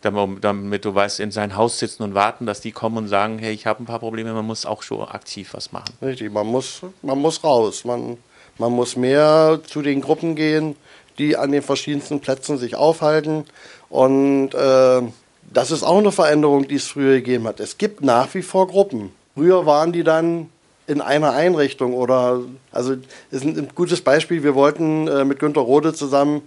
damit 0.00 0.84
du 0.84 0.94
weißt, 0.94 1.18
in 1.20 1.32
sein 1.32 1.56
Haus 1.56 1.78
sitzen 1.78 2.02
und 2.04 2.14
warten, 2.14 2.46
dass 2.46 2.60
die 2.60 2.72
kommen 2.72 2.98
und 2.98 3.08
sagen, 3.08 3.38
hey, 3.38 3.52
ich 3.52 3.66
habe 3.66 3.82
ein 3.82 3.86
paar 3.86 3.98
Probleme, 3.98 4.32
man 4.32 4.46
muss 4.46 4.64
auch 4.64 4.82
schon 4.82 5.02
aktiv 5.02 5.54
was 5.54 5.72
machen. 5.72 5.92
Richtig, 6.00 6.32
man 6.32 6.46
muss, 6.46 6.82
man 7.02 7.18
muss 7.18 7.42
raus. 7.42 7.84
Man, 7.84 8.18
man 8.58 8.72
muss 8.72 8.96
mehr 8.96 9.60
zu 9.66 9.82
den 9.82 10.00
Gruppen 10.00 10.36
gehen, 10.36 10.76
die 11.18 11.36
an 11.36 11.52
den 11.52 11.62
verschiedensten 11.62 12.20
Plätzen 12.20 12.58
sich 12.58 12.76
aufhalten. 12.76 13.44
Und 13.88 14.54
äh, 14.54 15.02
das 15.52 15.70
ist 15.70 15.82
auch 15.82 15.98
eine 15.98 16.12
Veränderung, 16.12 16.68
die 16.68 16.76
es 16.76 16.86
früher 16.86 17.16
gegeben 17.16 17.46
hat. 17.46 17.60
Es 17.60 17.78
gibt 17.78 18.02
nach 18.02 18.32
wie 18.34 18.42
vor 18.42 18.68
Gruppen. 18.68 19.10
Früher 19.34 19.66
waren 19.66 19.92
die 19.92 20.04
dann 20.04 20.50
in 20.86 21.00
einer 21.00 21.32
Einrichtung 21.32 21.94
oder, 21.94 22.40
also 22.72 22.96
ist 23.30 23.44
ein, 23.44 23.68
gutes 23.74 24.00
Beispiel, 24.00 24.42
wir 24.42 24.54
wollten 24.54 25.08
äh, 25.08 25.24
mit 25.24 25.38
Günter 25.38 25.60
Rode 25.60 25.94
zusammen 25.94 26.42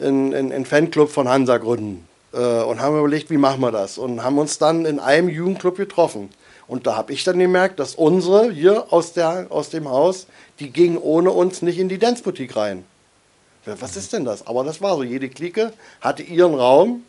einen 0.00 0.64
Fanclub 0.64 1.10
von 1.10 1.28
Hansa 1.28 1.58
gründen 1.58 2.08
äh, 2.32 2.62
und 2.62 2.80
haben 2.80 2.98
überlegt, 2.98 3.28
wie 3.30 3.36
machen 3.36 3.60
wir 3.60 3.72
das 3.72 3.98
und 3.98 4.22
haben 4.22 4.38
uns 4.38 4.58
dann 4.58 4.86
in 4.86 4.98
einem 4.98 5.28
Jugendclub 5.28 5.76
getroffen. 5.76 6.30
Und 6.66 6.86
da 6.86 6.96
habe 6.96 7.12
ich 7.12 7.24
dann 7.24 7.38
gemerkt, 7.38 7.80
dass 7.80 7.96
unsere 7.96 8.52
hier 8.52 8.92
aus, 8.92 9.12
der, 9.12 9.48
aus 9.50 9.70
dem 9.70 9.88
Haus, 9.88 10.26
die 10.60 10.70
gingen 10.70 10.98
ohne 10.98 11.32
uns 11.32 11.62
nicht 11.62 11.78
in 11.78 11.88
die 11.88 11.98
Dance-Boutique 11.98 12.54
rein. 12.54 12.84
Was 13.64 13.96
ist 13.96 14.12
denn 14.12 14.24
das? 14.24 14.46
Aber 14.46 14.64
das 14.64 14.80
war 14.80 14.96
so. 14.96 15.02
Jede 15.02 15.28
Clique 15.28 15.72
hatte 16.00 16.22
ihren 16.22 16.54
Raum 16.54 17.02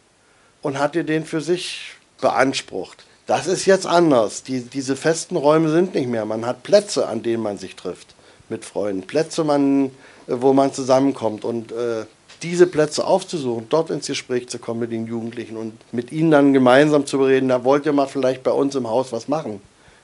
und 0.62 0.80
hatte 0.80 1.06
den 1.06 1.26
für 1.26 1.42
sich 1.42 1.94
beansprucht. 2.20 3.06
Das 3.32 3.48
ist 3.48 3.66
jetzt 3.66 3.88
anders. 3.88 4.44
Die, 4.44 4.60
diese 4.60 4.98
festen 4.98 5.38
Räume 5.38 5.70
sind 5.70 5.96
nicht 5.96 6.10
mehr. 6.10 6.26
Man 6.26 6.46
hat 6.46 6.64
Plätze, 6.64 7.08
an 7.08 7.24
denen 7.24 7.42
man 7.42 7.58
sich 7.58 7.78
trifft 7.78 8.14
mit 8.50 8.66
Freunden. 8.66 9.04
Plätze, 9.04 9.46
man, 9.46 9.92
wo 10.28 10.52
man 10.52 10.74
zusammenkommt. 10.74 11.46
Und 11.46 11.72
äh, 11.72 12.04
diese 12.42 12.68
Plätze 12.68 13.08
aufzusuchen, 13.08 13.68
dort 13.70 13.90
ins 13.90 14.08
Gespräch 14.08 14.50
zu 14.50 14.60
kommen 14.60 14.82
mit 14.82 14.92
den 14.92 15.08
Jugendlichen 15.08 15.56
und 15.56 15.72
mit 15.94 16.12
ihnen 16.12 16.30
dann 16.30 16.52
gemeinsam 16.52 17.06
zu 17.06 17.20
bereden, 17.20 17.48
da 17.48 17.64
wollt 17.64 17.86
ihr 17.86 17.94
mal 17.94 18.08
vielleicht 18.08 18.44
bei 18.44 18.52
uns 18.52 18.76
im 18.76 18.90
Haus 18.90 19.14
was 19.14 19.30
machen. 19.30 19.62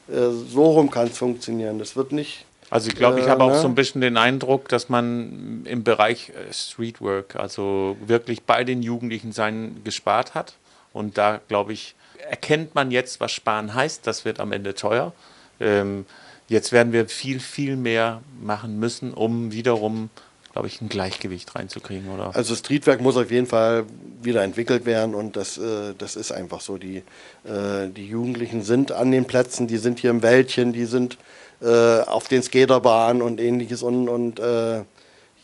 Äh, 0.08 0.30
so 0.50 0.63
rum 0.63 0.90
kann 0.90 1.08
es 1.08 1.18
funktionieren. 1.18 1.80
Das 1.80 1.98
wird 1.98 2.13
nicht. 2.13 2.46
Also 2.70 2.88
ich 2.88 2.96
glaube, 2.96 3.20
ich 3.20 3.28
habe 3.28 3.44
auch 3.44 3.50
ne? 3.50 3.60
so 3.60 3.68
ein 3.68 3.76
bisschen 3.76 4.00
den 4.00 4.16
Eindruck, 4.16 4.70
dass 4.70 4.88
man 4.88 5.63
im 5.66 5.84
Bereich 5.84 6.30
äh, 6.30 6.54
Streetwork, 6.54 7.36
also 7.36 7.98
wirklich 8.06 8.44
bei 8.44 8.63
den 8.63 8.82
Jugendlichen 8.84 9.34
sein 9.34 9.82
gespart 9.84 10.34
hat. 10.34 10.54
Und 10.94 11.18
da 11.18 11.42
glaube 11.50 11.74
ich, 11.74 11.94
erkennt 12.30 12.75
man 12.75 12.91
jetzt, 12.91 13.19
was 13.19 13.32
Sparen 13.32 13.73
heißt. 13.73 14.06
Das 14.06 14.25
wird 14.25 14.39
am 14.39 14.51
Ende 14.51 14.73
teuer. 14.75 15.13
Ähm, 15.60 16.06
jetzt 16.47 16.71
werden 16.71 16.93
wir 16.93 17.08
viel, 17.08 17.39
viel 17.39 17.75
mehr 17.75 18.21
machen 18.41 18.80
müssen, 18.80 19.13
um 19.13 19.51
wiederum, 19.51 20.10
glaube 20.53 20.67
ich, 20.67 20.82
ein 20.82 20.89
Gleichgewicht 20.89 21.56
reinzukriegen, 21.56 22.10
oder? 22.10 22.36
Also 22.36 22.56
Streetwerk 22.56 23.01
muss 23.01 23.17
auf 23.17 23.32
jeden 23.32 23.47
Fall 23.47 23.86
wieder 24.21 24.43
entwickelt 24.43 24.86
werden 24.86 25.15
und 25.15 25.36
das, 25.36 25.58
äh, 25.58 25.93
das 25.97 26.15
ist 26.15 26.32
einfach 26.32 26.62
so. 26.62 26.77
Die, 26.77 26.97
äh, 27.43 27.89
die 27.95 28.08
Jugendlichen 28.08 28.63
sind 28.63 28.91
an 28.91 29.12
den 29.12 29.25
Plätzen, 29.25 29.67
die 29.67 29.77
sind 29.77 29.99
hier 29.99 30.10
im 30.10 30.21
Wäldchen, 30.21 30.73
die 30.73 30.86
sind 30.86 31.17
äh, 31.62 32.01
auf 32.01 32.27
den 32.27 32.43
Skaterbahnen 32.43 33.21
und 33.21 33.39
ähnliches 33.39 33.84
und, 33.84 34.10
und 34.10 34.39
äh, 34.39 34.84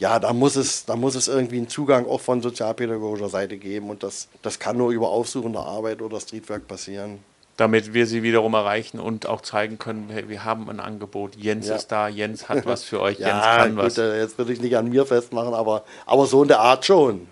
ja, 0.04 0.20
da 0.20 0.34
muss, 0.34 0.58
es, 0.58 0.84
da 0.84 0.98
muss 0.98 1.16
es 1.16 1.30
irgendwie 1.30 1.56
einen 1.56 1.70
Zugang 1.70 2.06
auch 2.06 2.20
von 2.20 2.42
sozialpädagogischer 2.42 3.30
Seite 3.30 3.56
geben 3.56 3.90
und 3.90 4.04
das, 4.04 4.28
das 4.42 4.60
kann 4.60 4.76
nur 4.76 4.92
über 4.92 5.08
aufsuchende 5.08 5.60
Arbeit 5.60 6.02
oder 6.02 6.20
Streetwork 6.20 6.68
passieren. 6.68 7.20
Damit 7.56 7.94
wir 7.94 8.06
sie 8.06 8.22
wiederum 8.22 8.54
erreichen 8.54 9.00
und 9.00 9.30
auch 9.30 9.40
zeigen 9.40 9.78
können, 9.78 10.10
hey, 10.12 10.28
wir 10.28 10.44
haben 10.44 10.70
ein 10.70 10.82
Angebot, 10.82 11.38
Jens 11.38 11.70
ja. 11.70 11.76
ist 11.76 11.88
da, 11.88 12.10
Jens 12.10 12.50
hat 12.50 12.66
was 12.66 12.84
für 12.84 13.00
euch, 13.00 13.18
ja, 13.20 13.30
Jens 13.30 13.44
kann 13.44 13.76
gut, 13.76 13.86
was. 13.86 13.98
Äh, 13.98 14.20
jetzt 14.20 14.38
würde 14.38 14.52
ich 14.52 14.60
nicht 14.60 14.76
an 14.76 14.90
mir 14.90 15.06
festmachen, 15.06 15.54
aber, 15.54 15.86
aber 16.06 16.26
so 16.26 16.42
in 16.42 16.50
der 16.50 16.60
Art 16.60 16.84
schon. 16.84 17.26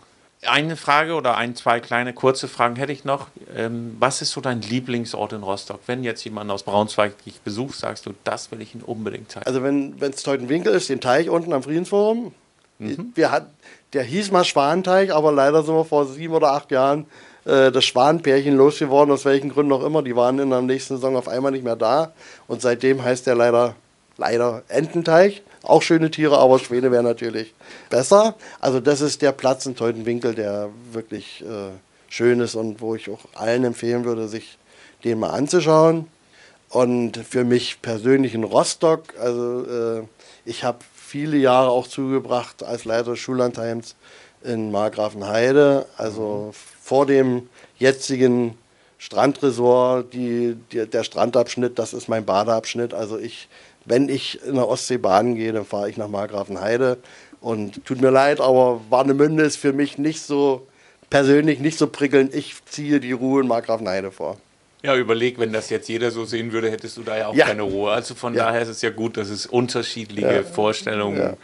Eine 0.48 0.78
Frage 0.78 1.16
oder 1.16 1.36
ein, 1.36 1.58
zwei 1.58 1.82
kleine 1.82 2.14
kurze 2.14 2.48
Fragen 2.48 2.78
hätte 2.78 2.94
ich 2.94 3.04
noch. 3.04 3.28
Ähm, 3.54 3.98
was 4.00 4.22
ist 4.22 4.32
so 4.32 4.40
dein 4.40 4.62
Lieblingsort 4.62 5.34
in 5.34 5.44
Rostock? 5.44 5.82
Wenn 5.88 6.06
jetzt 6.06 6.24
jemand 6.24 6.50
aus 6.50 6.64
Braunschweig 6.64 7.22
dich 7.26 7.42
besucht, 7.42 7.78
sagst 7.78 8.06
du, 8.06 8.14
das 8.24 8.50
will 8.50 8.62
ich 8.62 8.74
ihn 8.74 8.82
unbedingt 8.82 9.30
zeigen. 9.30 9.46
Also 9.46 9.62
wenn 9.62 9.94
es 10.00 10.24
Teutenwinkel 10.24 10.74
ist, 10.74 10.88
den 10.88 11.02
Teich 11.02 11.30
unten 11.30 11.52
am 11.52 11.64
Friedensforum, 11.64 12.34
Mhm. 12.82 13.12
Wir 13.14 13.32
hat, 13.32 13.48
der 13.94 14.04
hieß 14.04 14.32
mal 14.32 14.44
Schwanteich, 14.44 15.14
aber 15.14 15.32
leider 15.32 15.64
sind 15.64 15.76
wir 15.76 15.86
vor 15.86 16.08
sieben 16.08 16.34
oder 16.34 16.54
acht 16.54 16.72
Jahren 16.72 17.06
äh, 17.46 17.72
das 17.72 17.86
Schwanenpärchen 17.86 18.56
losgeworden, 18.56 19.14
aus 19.14 19.26
welchen 19.26 19.50
Gründen 19.50 19.72
auch 19.72 19.84
immer. 19.84 20.02
Die 20.02 20.16
waren 20.16 20.40
in 20.40 20.50
der 20.50 20.62
nächsten 20.62 20.96
Saison 20.96 21.16
auf 21.16 21.28
einmal 21.28 21.52
nicht 21.52 21.64
mehr 21.64 21.76
da. 21.76 22.14
Und 22.48 22.62
seitdem 22.62 23.04
heißt 23.04 23.28
der 23.28 23.36
leider, 23.36 23.76
leider 24.18 24.64
Ententeich. 24.68 25.44
Auch 25.64 25.84
schöne 25.84 26.10
Tiere, 26.10 26.40
aber 26.40 26.58
Schwäne 26.58 26.92
wäre 26.92 27.04
natürlich 27.04 27.54
besser. 27.92 28.36
Also 28.60 28.80
das 28.80 29.02
ist 29.02 29.22
der 29.22 29.32
Platz 29.32 29.68
in 29.68 29.76
Teutenwinkel, 29.76 30.34
der 30.34 30.70
wirklich 30.92 31.44
äh, 31.44 31.70
schön 32.10 32.40
ist 32.40 32.56
und 32.56 32.82
wo 32.82 32.96
ich 32.96 33.10
auch 33.12 33.20
allen 33.36 33.64
empfehlen 33.64 34.06
würde, 34.06 34.28
sich 34.28 34.58
den 35.04 35.20
mal 35.20 35.30
anzuschauen. 35.30 36.08
Und 36.70 37.18
für 37.18 37.44
mich 37.44 37.82
persönlich 37.82 38.34
in 38.34 38.44
Rostock, 38.44 39.14
also 39.20 39.66
äh, 39.66 40.04
ich 40.46 40.64
habe 40.64 40.80
viele 41.12 41.36
Jahre 41.36 41.72
auch 41.72 41.88
zugebracht 41.88 42.64
als 42.64 42.86
Leiter 42.86 43.12
des 43.12 43.20
Schullandheims 43.20 43.96
in 44.46 44.72
Margrafenheide, 44.72 45.86
also 45.98 46.52
vor 46.54 47.06
dem 47.06 47.50
jetzigen 47.78 48.58
Strandresort, 48.98 50.14
die, 50.14 50.56
die, 50.72 50.88
der 50.88 51.04
Strandabschnitt, 51.04 51.78
das 51.78 51.94
ist 51.94 52.08
mein 52.08 52.24
Badeabschnitt. 52.24 52.94
Also 52.94 53.18
ich, 53.18 53.50
wenn 53.84 54.08
ich 54.08 54.42
in 54.46 54.56
der 54.56 54.70
Ostsee 54.70 54.98
baden 54.98 55.36
gehe, 55.36 55.52
dann 55.52 55.66
fahre 55.66 55.90
ich 55.90 55.98
nach 55.98 56.08
Margrafenheide. 56.08 56.98
Und 57.42 57.84
tut 57.84 58.00
mir 58.00 58.12
leid, 58.12 58.40
aber 58.40 58.80
Warnemünde 58.90 59.44
ist 59.44 59.58
für 59.58 59.74
mich 59.74 59.98
nicht 59.98 60.22
so 60.22 60.66
persönlich 61.10 61.60
nicht 61.60 61.78
so 61.78 61.88
prickelnd. 61.88 62.34
Ich 62.34 62.64
ziehe 62.66 63.02
die 63.02 63.12
Ruhe 63.12 63.42
in 63.42 63.48
Margrafenheide 63.48 64.12
vor. 64.12 64.38
Ja, 64.84 64.96
überleg, 64.96 65.38
wenn 65.38 65.54
das 65.54 65.70
jetzt 65.70 65.88
jeder 65.90 66.10
so 66.10 66.26
sehen 66.26 66.52
würde, 66.52 66.72
hättest 66.72 66.98
du 66.98 67.04
da 67.04 67.18
ja 67.18 67.28
auch 67.28 67.36
ja. 67.36 67.46
keine 67.46 67.62
Ruhe. 67.62 67.92
Also 67.92 68.16
von 68.16 68.34
ja. 68.34 68.46
daher 68.46 68.62
ist 68.62 68.70
es 68.70 68.82
ja 68.82 68.90
gut, 68.90 69.18
dass 69.18 69.30
es 69.30 69.46
unterschiedliche 69.46 70.36
ja. 70.38 70.44
Vorstellungen 70.44 71.38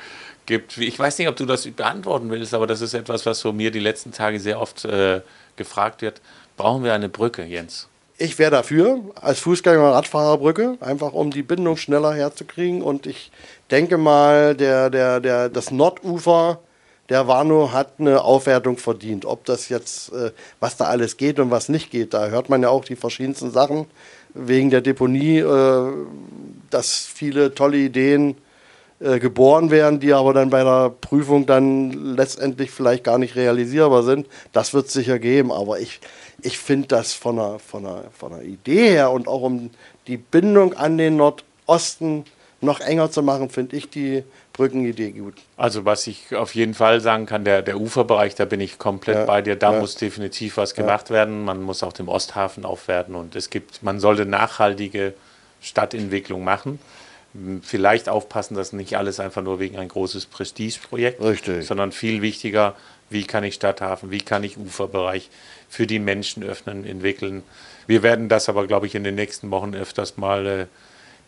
gibt. 0.48 0.78
Ich 0.80 0.98
weiß 0.98 1.20
nicht, 1.20 1.28
ob 1.28 1.36
du 1.36 1.46
das 1.46 1.68
beantworten 1.68 2.32
willst, 2.32 2.56
aber 2.56 2.66
das 2.66 2.82
ist 2.82 2.96
etwas, 2.96 3.28
was 3.28 3.42
von 3.42 3.56
mir 3.56 3.70
die 3.70 3.80
letzten 3.80 4.12
Tage 4.12 4.40
sehr 4.40 4.60
oft 4.60 4.86
äh, 4.86 5.22
gefragt 5.56 6.02
wird. 6.02 6.22
Brauchen 6.56 6.84
wir 6.84 6.94
eine 6.94 7.10
Brücke, 7.10 7.44
Jens? 7.44 7.88
Ich 8.18 8.40
wäre 8.40 8.50
dafür, 8.50 9.02
als 9.14 9.40
Fußgänger- 9.40 9.90
und 9.90 9.94
Radfahrerbrücke, 9.94 10.78
einfach 10.80 11.14
um 11.14 11.30
die 11.30 11.44
Bindung 11.44 11.78
schneller 11.78 12.16
herzukriegen. 12.16 12.82
Und 12.82 13.06
ich 13.06 13.32
denke 13.70 14.00
mal, 14.00 14.56
der, 14.56 14.90
der, 14.90 15.20
der, 15.20 15.50
das 15.50 15.70
Nordufer 15.70 16.60
der 17.10 17.28
Warnow 17.28 17.72
hat 17.72 17.94
eine 18.00 18.22
Aufwertung 18.22 18.78
verdient. 18.78 19.26
Ob 19.26 19.46
das 19.46 19.70
jetzt, 19.70 20.12
äh, 20.12 20.32
was 20.60 20.78
da 20.78 20.86
alles 20.86 21.18
geht 21.18 21.40
und 21.40 21.52
was 21.52 21.70
nicht 21.70 21.92
geht, 21.92 22.14
da 22.14 22.28
hört 22.28 22.50
man 22.50 22.62
ja 22.62 22.70
auch 22.70 22.86
die 22.86 22.96
verschiedensten 22.96 23.52
Sachen 23.52 23.86
wegen 24.34 24.70
der 24.70 24.82
Deponie, 24.82 25.40
äh, 25.40 25.92
dass 26.70 27.06
viele 27.06 27.56
tolle 27.56 27.78
Ideen 27.78 28.36
äh, 29.00 29.20
geboren 29.20 29.72
werden, 29.72 30.00
die 30.00 30.14
aber 30.14 30.34
dann 30.34 30.50
bei 30.50 30.64
der 30.64 30.90
Prüfung 30.90 31.46
dann 31.46 32.16
letztendlich 32.16 32.72
vielleicht 32.72 33.04
gar 33.04 33.18
nicht 33.18 33.36
realisierbar 33.36 34.04
sind. 34.04 34.28
Das 34.54 34.74
wird 34.74 34.88
es 34.88 34.94
sicher 34.94 35.20
geben, 35.20 35.52
aber 35.52 35.80
ich, 35.80 36.00
ich 36.42 36.58
finde 36.58 36.88
das 36.88 37.14
von 37.14 37.40
einer, 37.40 37.60
von, 37.60 37.86
einer, 37.86 38.06
von 38.12 38.34
einer 38.34 38.44
Idee 38.44 38.90
her 38.90 39.12
und 39.12 39.28
auch 39.28 39.44
um 39.44 39.70
die 40.08 40.18
Bindung 40.18 40.74
an 40.74 40.98
den 40.98 41.16
Nordosten 41.16 42.26
noch 42.60 42.80
enger 42.80 43.12
zu 43.12 43.22
machen, 43.22 43.50
finde 43.50 43.76
ich 43.76 43.90
die 43.90 44.24
Brückenidee 44.58 45.12
gut. 45.12 45.36
Also 45.56 45.86
was 45.86 46.08
ich 46.08 46.36
auf 46.36 46.56
jeden 46.56 46.74
Fall 46.74 47.00
sagen 47.00 47.28
kann, 47.28 47.46
der, 47.46 47.62
der 47.62 47.80
Uferbereich, 47.80 48.36
da 48.36 48.46
bin 48.46 48.60
ich 48.60 48.80
komplett 48.80 49.18
ja, 49.18 49.26
bei 49.26 49.42
dir. 49.42 49.56
Da 49.56 49.74
ja. 49.74 49.80
muss 49.80 49.96
definitiv 49.96 50.58
was 50.58 50.74
gemacht 50.74 51.10
ja. 51.10 51.16
werden. 51.16 51.46
Man 51.46 51.62
muss 51.62 51.84
auch 51.84 51.94
den 51.94 52.08
Osthafen 52.08 52.66
aufwerten 52.66 53.16
und 53.16 53.36
es 53.36 53.50
gibt, 53.50 53.84
man 53.84 54.00
sollte 54.00 54.26
nachhaltige 54.26 55.14
Stadtentwicklung 55.62 56.44
machen. 56.44 56.80
Vielleicht 57.62 58.10
aufpassen, 58.10 58.56
dass 58.56 58.74
nicht 58.74 58.98
alles 58.98 59.20
einfach 59.20 59.44
nur 59.44 59.60
wegen 59.60 59.78
ein 59.78 59.90
großes 59.90 60.26
Prestigeprojekt, 60.26 61.22
Richtig. 61.22 61.68
sondern 61.68 61.92
viel 61.92 62.24
wichtiger, 62.24 62.76
wie 63.10 63.26
kann 63.26 63.44
ich 63.44 63.54
Stadthafen, 63.54 64.10
wie 64.10 64.22
kann 64.22 64.44
ich 64.44 64.58
Uferbereich 64.58 65.30
für 65.70 65.86
die 65.86 66.00
Menschen 66.00 66.44
öffnen, 66.44 66.84
entwickeln. 66.86 67.44
Wir 67.86 68.02
werden 68.02 68.28
das 68.28 68.50
aber, 68.50 68.66
glaube 68.66 68.88
ich, 68.88 68.96
in 68.96 69.04
den 69.04 69.16
nächsten 69.16 69.52
Wochen 69.52 69.76
öfters 69.76 70.18
mal 70.18 70.46
äh, 70.46 70.66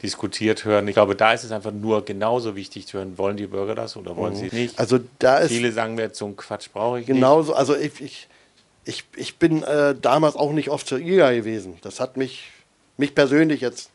diskutiert 0.02 0.66
hören. 0.66 0.88
Ich 0.88 0.96
glaube, 0.96 1.16
da 1.16 1.34
ist 1.34 1.44
es 1.44 1.52
einfach 1.52 1.72
nur 1.72 2.06
genauso 2.06 2.56
wichtig 2.56 2.88
zu 2.88 2.98
hören, 2.98 3.18
wollen 3.18 3.38
die 3.38 3.48
Bürger 3.48 3.76
das 3.76 3.98
oder 3.98 4.16
wollen 4.16 4.34
mhm. 4.34 4.50
sie 4.50 4.56
nicht? 4.56 4.80
Also 4.80 5.00
da 5.20 5.40
ist 5.40 5.50
Viele 5.50 5.72
sagen 5.72 5.96
mir, 5.96 6.10
so 6.14 6.26
einen 6.26 6.38
Quatsch 6.38 6.70
brauche 6.72 7.02
ich 7.02 7.06
genauso, 7.06 7.52
nicht. 7.52 7.58
Genauso, 7.58 7.74
also 7.74 7.76
ich, 7.76 8.02
ich, 8.02 8.28
ich, 8.86 9.04
ich 9.16 9.38
bin 9.38 9.64
äh, 9.64 9.96
damals 10.00 10.36
auch 10.36 10.52
nicht 10.52 10.70
oft 10.70 10.88
zur 10.88 11.00
IGA 11.00 11.32
gewesen. 11.32 11.78
Das 11.82 12.00
hat 12.00 12.18
mich, 12.18 12.52
mich 12.98 13.14
persönlich 13.14 13.62
jetzt 13.62 13.90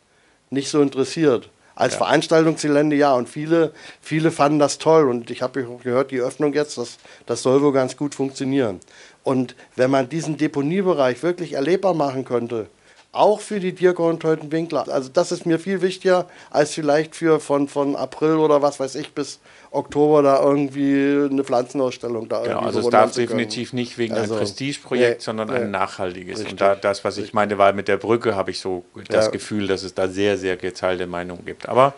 nicht 0.50 0.68
so 0.68 0.82
interessiert. 0.82 1.48
Als 1.74 1.94
ja. 1.94 1.98
Veranstaltungsgelände 1.98 2.94
ja 2.94 3.14
und 3.14 3.28
viele, 3.28 3.72
viele 4.00 4.30
fanden 4.30 4.60
das 4.60 4.78
toll 4.78 5.08
und 5.08 5.30
ich 5.30 5.42
habe 5.42 5.64
gehört, 5.82 6.12
die 6.12 6.20
Öffnung 6.20 6.52
jetzt, 6.52 6.78
das, 6.78 6.98
das 7.26 7.42
soll 7.42 7.62
wohl 7.62 7.72
ganz 7.72 7.96
gut 7.96 8.14
funktionieren. 8.14 8.78
Und 9.24 9.56
wenn 9.74 9.90
man 9.90 10.08
diesen 10.08 10.36
Deponiebereich 10.36 11.22
wirklich 11.22 11.54
erlebbar 11.54 11.94
machen 11.94 12.24
könnte, 12.24 12.66
auch 13.14 13.40
für 13.40 13.60
die 13.60 13.72
Dirko 13.72 14.08
und 14.08 14.20
Teutenwinkler. 14.20 14.86
Also 14.88 15.08
das 15.08 15.32
ist 15.32 15.46
mir 15.46 15.58
viel 15.58 15.82
wichtiger, 15.82 16.26
als 16.50 16.74
vielleicht 16.74 17.16
für 17.16 17.40
von, 17.40 17.68
von 17.68 17.96
April 17.96 18.36
oder 18.36 18.62
was 18.62 18.80
weiß 18.80 18.94
ich 18.96 19.12
bis 19.12 19.40
Oktober 19.70 20.22
da 20.22 20.42
irgendwie 20.42 21.28
eine 21.30 21.42
Pflanzenausstellung 21.44 22.28
da 22.28 22.42
genau, 22.42 22.60
also 22.60 22.80
es 22.80 22.88
darf 22.88 23.12
definitiv 23.12 23.72
nicht 23.72 23.98
wegen 23.98 24.14
also, 24.14 24.34
ein 24.34 24.40
Prestigeprojekt, 24.40 25.18
nee, 25.18 25.24
sondern 25.24 25.48
nee, 25.48 25.56
ein 25.56 25.70
nachhaltiges. 25.70 26.38
Richtig, 26.38 26.52
und 26.52 26.60
da, 26.60 26.74
das, 26.76 27.04
was 27.04 27.18
ich 27.18 27.34
meine, 27.34 27.58
war 27.58 27.72
mit 27.72 27.88
der 27.88 27.96
Brücke, 27.96 28.36
habe 28.36 28.50
ich 28.50 28.60
so 28.60 28.84
das 29.08 29.26
ja. 29.26 29.30
Gefühl, 29.30 29.66
dass 29.66 29.82
es 29.82 29.94
da 29.94 30.08
sehr, 30.08 30.38
sehr 30.38 30.56
geteilte 30.56 31.06
Meinungen 31.06 31.44
gibt. 31.44 31.68
Aber 31.68 31.94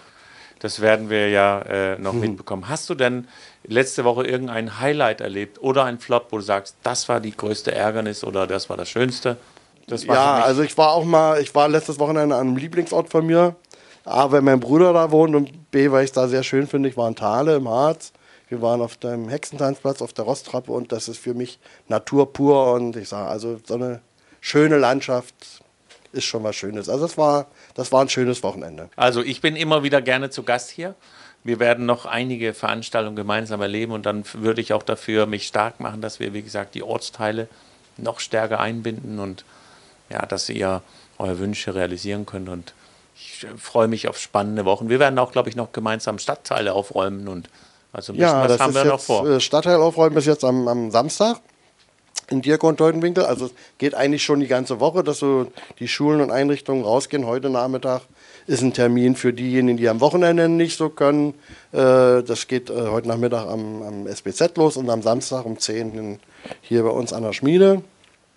das 0.60 0.80
werden 0.80 1.10
wir 1.10 1.28
ja 1.28 1.60
äh, 1.62 1.98
noch 1.98 2.14
mhm. 2.14 2.20
mitbekommen. 2.20 2.68
Hast 2.68 2.88
du 2.88 2.94
denn 2.94 3.28
letzte 3.64 4.04
Woche 4.04 4.26
irgendein 4.26 4.80
Highlight 4.80 5.20
erlebt 5.20 5.60
oder 5.60 5.84
ein 5.84 5.98
Flop, 5.98 6.28
wo 6.30 6.36
du 6.36 6.42
sagst, 6.42 6.76
das 6.82 7.08
war 7.08 7.20
die 7.20 7.36
größte 7.36 7.72
Ärgernis 7.72 8.24
oder 8.24 8.46
das 8.46 8.70
war 8.70 8.76
das 8.76 8.88
Schönste? 8.88 9.36
Das 9.86 10.04
ja, 10.04 10.42
also 10.42 10.62
ich 10.62 10.76
war 10.76 10.92
auch 10.92 11.04
mal, 11.04 11.40
ich 11.40 11.54
war 11.54 11.68
letztes 11.68 11.98
Wochenende 11.98 12.34
an 12.34 12.48
einem 12.48 12.56
Lieblingsort 12.56 13.08
von 13.08 13.26
mir. 13.26 13.54
A, 14.04 14.30
weil 14.30 14.40
mein 14.40 14.60
Bruder 14.60 14.92
da 14.92 15.10
wohnt 15.10 15.34
und 15.34 15.70
B, 15.72 15.90
weil 15.90 16.04
ich 16.04 16.10
es 16.10 16.12
da 16.12 16.28
sehr 16.28 16.44
schön 16.44 16.66
finde. 16.68 16.88
Ich 16.88 16.96
war 16.96 17.08
in 17.08 17.16
Thale 17.16 17.56
im 17.56 17.68
Harz. 17.68 18.12
Wir 18.48 18.62
waren 18.62 18.80
auf 18.80 18.96
dem 18.96 19.28
Hexentanzplatz 19.28 20.00
auf 20.00 20.12
der 20.12 20.24
Rosttrappe 20.24 20.70
und 20.70 20.92
das 20.92 21.08
ist 21.08 21.18
für 21.18 21.34
mich 21.34 21.58
Natur 21.88 22.32
pur 22.32 22.72
und 22.72 22.94
ich 22.94 23.08
sage, 23.08 23.28
also 23.28 23.58
so 23.64 23.74
eine 23.74 24.00
schöne 24.40 24.78
Landschaft 24.78 25.34
ist 26.12 26.24
schon 26.24 26.44
was 26.44 26.54
Schönes. 26.54 26.88
Also 26.88 27.06
das 27.06 27.18
war, 27.18 27.46
das 27.74 27.90
war 27.90 28.02
ein 28.02 28.08
schönes 28.08 28.44
Wochenende. 28.44 28.88
Also 28.94 29.22
ich 29.22 29.40
bin 29.40 29.56
immer 29.56 29.82
wieder 29.82 30.00
gerne 30.00 30.30
zu 30.30 30.44
Gast 30.44 30.70
hier. 30.70 30.94
Wir 31.42 31.58
werden 31.58 31.86
noch 31.86 32.06
einige 32.06 32.54
Veranstaltungen 32.54 33.16
gemeinsam 33.16 33.60
erleben 33.60 33.92
und 33.92 34.06
dann 34.06 34.24
würde 34.34 34.60
ich 34.60 34.72
auch 34.72 34.84
dafür 34.84 35.26
mich 35.26 35.48
stark 35.48 35.80
machen, 35.80 36.00
dass 36.00 36.20
wir, 36.20 36.32
wie 36.32 36.42
gesagt, 36.42 36.76
die 36.76 36.84
Ortsteile 36.84 37.48
noch 37.96 38.20
stärker 38.20 38.60
einbinden 38.60 39.18
und 39.18 39.44
ja, 40.10 40.24
dass 40.26 40.48
ihr 40.48 40.82
eure 41.18 41.38
Wünsche 41.38 41.74
realisieren 41.74 42.26
könnt. 42.26 42.48
Und 42.48 42.74
ich 43.16 43.44
äh, 43.44 43.56
freue 43.56 43.88
mich 43.88 44.08
auf 44.08 44.18
spannende 44.18 44.64
Wochen. 44.64 44.88
Wir 44.88 44.98
werden 44.98 45.18
auch, 45.18 45.32
glaube 45.32 45.48
ich, 45.48 45.56
noch 45.56 45.72
gemeinsam 45.72 46.18
Stadtteile 46.18 46.74
aufräumen 46.74 47.28
und 47.28 47.48
also 47.92 48.12
ein 48.12 48.18
ja, 48.18 48.46
was 48.46 48.60
haben 48.60 48.74
wir 48.74 48.84
noch 48.84 49.00
vor. 49.00 49.26
Äh, 49.26 49.40
Stadtteil 49.40 49.76
aufräumen 49.76 50.16
ist 50.18 50.26
jetzt 50.26 50.44
am, 50.44 50.68
am 50.68 50.90
Samstag 50.90 51.40
in 52.28 52.42
Dirk 52.42 52.62
und 52.64 52.76
Teutenwinkel. 52.76 53.24
Also 53.24 53.46
es 53.46 53.52
geht 53.78 53.94
eigentlich 53.94 54.22
schon 54.22 54.40
die 54.40 54.48
ganze 54.48 54.80
Woche, 54.80 55.02
dass 55.02 55.20
so 55.20 55.50
die 55.78 55.88
Schulen 55.88 56.20
und 56.20 56.30
Einrichtungen 56.30 56.84
rausgehen. 56.84 57.26
Heute 57.26 57.48
Nachmittag 57.48 58.02
ist 58.46 58.62
ein 58.62 58.74
Termin 58.74 59.16
für 59.16 59.32
diejenigen, 59.32 59.78
die 59.78 59.88
am 59.88 60.00
Wochenende 60.00 60.48
nicht 60.48 60.76
so 60.76 60.90
können. 60.90 61.34
Äh, 61.72 62.22
das 62.22 62.48
geht 62.48 62.68
heute 62.68 63.08
Nachmittag 63.08 63.46
am, 63.46 63.82
am 63.82 64.06
SBZ 64.06 64.56
los 64.56 64.76
und 64.76 64.90
am 64.90 65.00
Samstag 65.00 65.46
um 65.46 65.58
10 65.58 66.18
hier 66.60 66.82
bei 66.82 66.90
uns 66.90 67.12
an 67.14 67.22
der 67.22 67.32
Schmiede. 67.32 67.82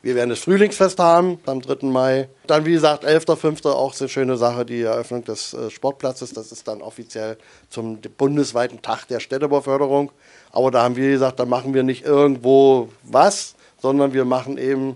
Wir 0.01 0.15
werden 0.15 0.29
das 0.29 0.39
Frühlingsfest 0.39 0.97
haben 0.99 1.39
am 1.45 1.61
3. 1.61 1.85
Mai. 1.87 2.29
Dann, 2.47 2.65
wie 2.65 2.71
gesagt, 2.71 3.05
11.05. 3.05 3.69
auch 3.69 3.93
so 3.93 4.05
eine 4.05 4.09
schöne 4.09 4.37
Sache, 4.37 4.65
die 4.65 4.81
Eröffnung 4.83 5.25
des 5.25 5.53
äh, 5.53 5.69
Sportplatzes. 5.69 6.33
Das 6.33 6.53
ist 6.53 6.67
dann 6.69 6.81
offiziell 6.81 7.37
zum 7.69 7.99
bundesweiten 8.17 8.81
Tag 8.81 9.07
der 9.07 9.19
Städtebauförderung. 9.19 10.11
Aber 10.51 10.71
da 10.71 10.83
haben 10.83 10.95
wir 10.95 11.09
gesagt, 11.09 11.39
da 11.39 11.45
machen 11.45 11.73
wir 11.73 11.83
nicht 11.83 12.05
irgendwo 12.05 12.87
was, 13.03 13.55
sondern 13.81 14.13
wir 14.13 14.23
machen 14.23 14.57
eben 14.57 14.95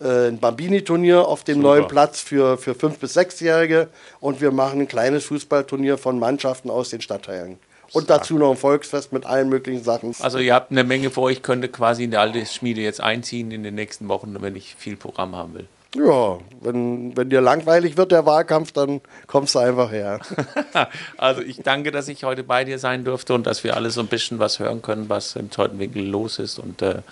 äh, 0.00 0.28
ein 0.28 0.38
Bambini-Turnier 0.38 1.26
auf 1.26 1.42
dem 1.42 1.56
Super. 1.56 1.68
neuen 1.68 1.88
Platz 1.88 2.20
für, 2.20 2.56
für 2.56 2.72
5- 2.72 2.98
bis 2.98 3.16
6-Jährige 3.16 3.88
und 4.20 4.40
wir 4.40 4.52
machen 4.52 4.82
ein 4.82 4.88
kleines 4.88 5.24
Fußballturnier 5.24 5.98
von 5.98 6.18
Mannschaften 6.20 6.70
aus 6.70 6.90
den 6.90 7.00
Stadtteilen. 7.00 7.58
Und 7.94 8.10
dazu 8.10 8.38
noch 8.38 8.50
ein 8.50 8.56
Volksfest 8.56 9.12
mit 9.12 9.24
allen 9.24 9.48
möglichen 9.48 9.82
Sachen. 9.82 10.14
Also 10.20 10.38
ihr 10.38 10.52
habt 10.52 10.70
eine 10.70 10.84
Menge 10.84 11.10
vor 11.10 11.24
euch, 11.24 11.42
könnte 11.42 11.68
quasi 11.68 12.04
in 12.04 12.10
die 12.10 12.16
alte 12.16 12.44
Schmiede 12.44 12.80
jetzt 12.80 13.00
einziehen 13.00 13.50
in 13.50 13.62
den 13.62 13.74
nächsten 13.74 14.08
Wochen, 14.08 14.36
wenn 14.40 14.56
ich 14.56 14.74
viel 14.74 14.96
Programm 14.96 15.34
haben 15.36 15.54
will. 15.54 15.68
Ja, 15.94 16.38
wenn, 16.60 17.16
wenn 17.16 17.30
dir 17.30 17.40
langweilig 17.40 17.96
wird, 17.96 18.10
der 18.10 18.26
Wahlkampf, 18.26 18.72
dann 18.72 19.00
kommst 19.28 19.54
du 19.54 19.60
einfach 19.60 19.92
her. 19.92 20.20
also 21.16 21.40
ich 21.40 21.58
danke, 21.62 21.92
dass 21.92 22.08
ich 22.08 22.24
heute 22.24 22.42
bei 22.42 22.64
dir 22.64 22.80
sein 22.80 23.04
durfte 23.04 23.32
und 23.32 23.46
dass 23.46 23.62
wir 23.62 23.76
alle 23.76 23.90
so 23.90 24.00
ein 24.00 24.08
bisschen 24.08 24.40
was 24.40 24.58
hören 24.58 24.82
können, 24.82 25.08
was 25.08 25.36
im 25.36 25.50
Teutenwinkel 25.50 26.04
los 26.04 26.40
ist. 26.40 26.58
Und 26.58 26.82
äh, 26.82 27.02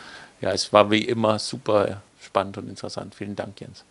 ja, 0.41 0.51
es 0.51 0.73
war 0.73 0.91
wie 0.91 1.05
immer 1.05 1.39
super 1.39 2.03
spannend 2.21 2.59
und 2.59 2.69
interessant. 2.69 3.15
Vielen 3.15 3.37
Dank, 3.37 3.61
Jens. 3.61 3.85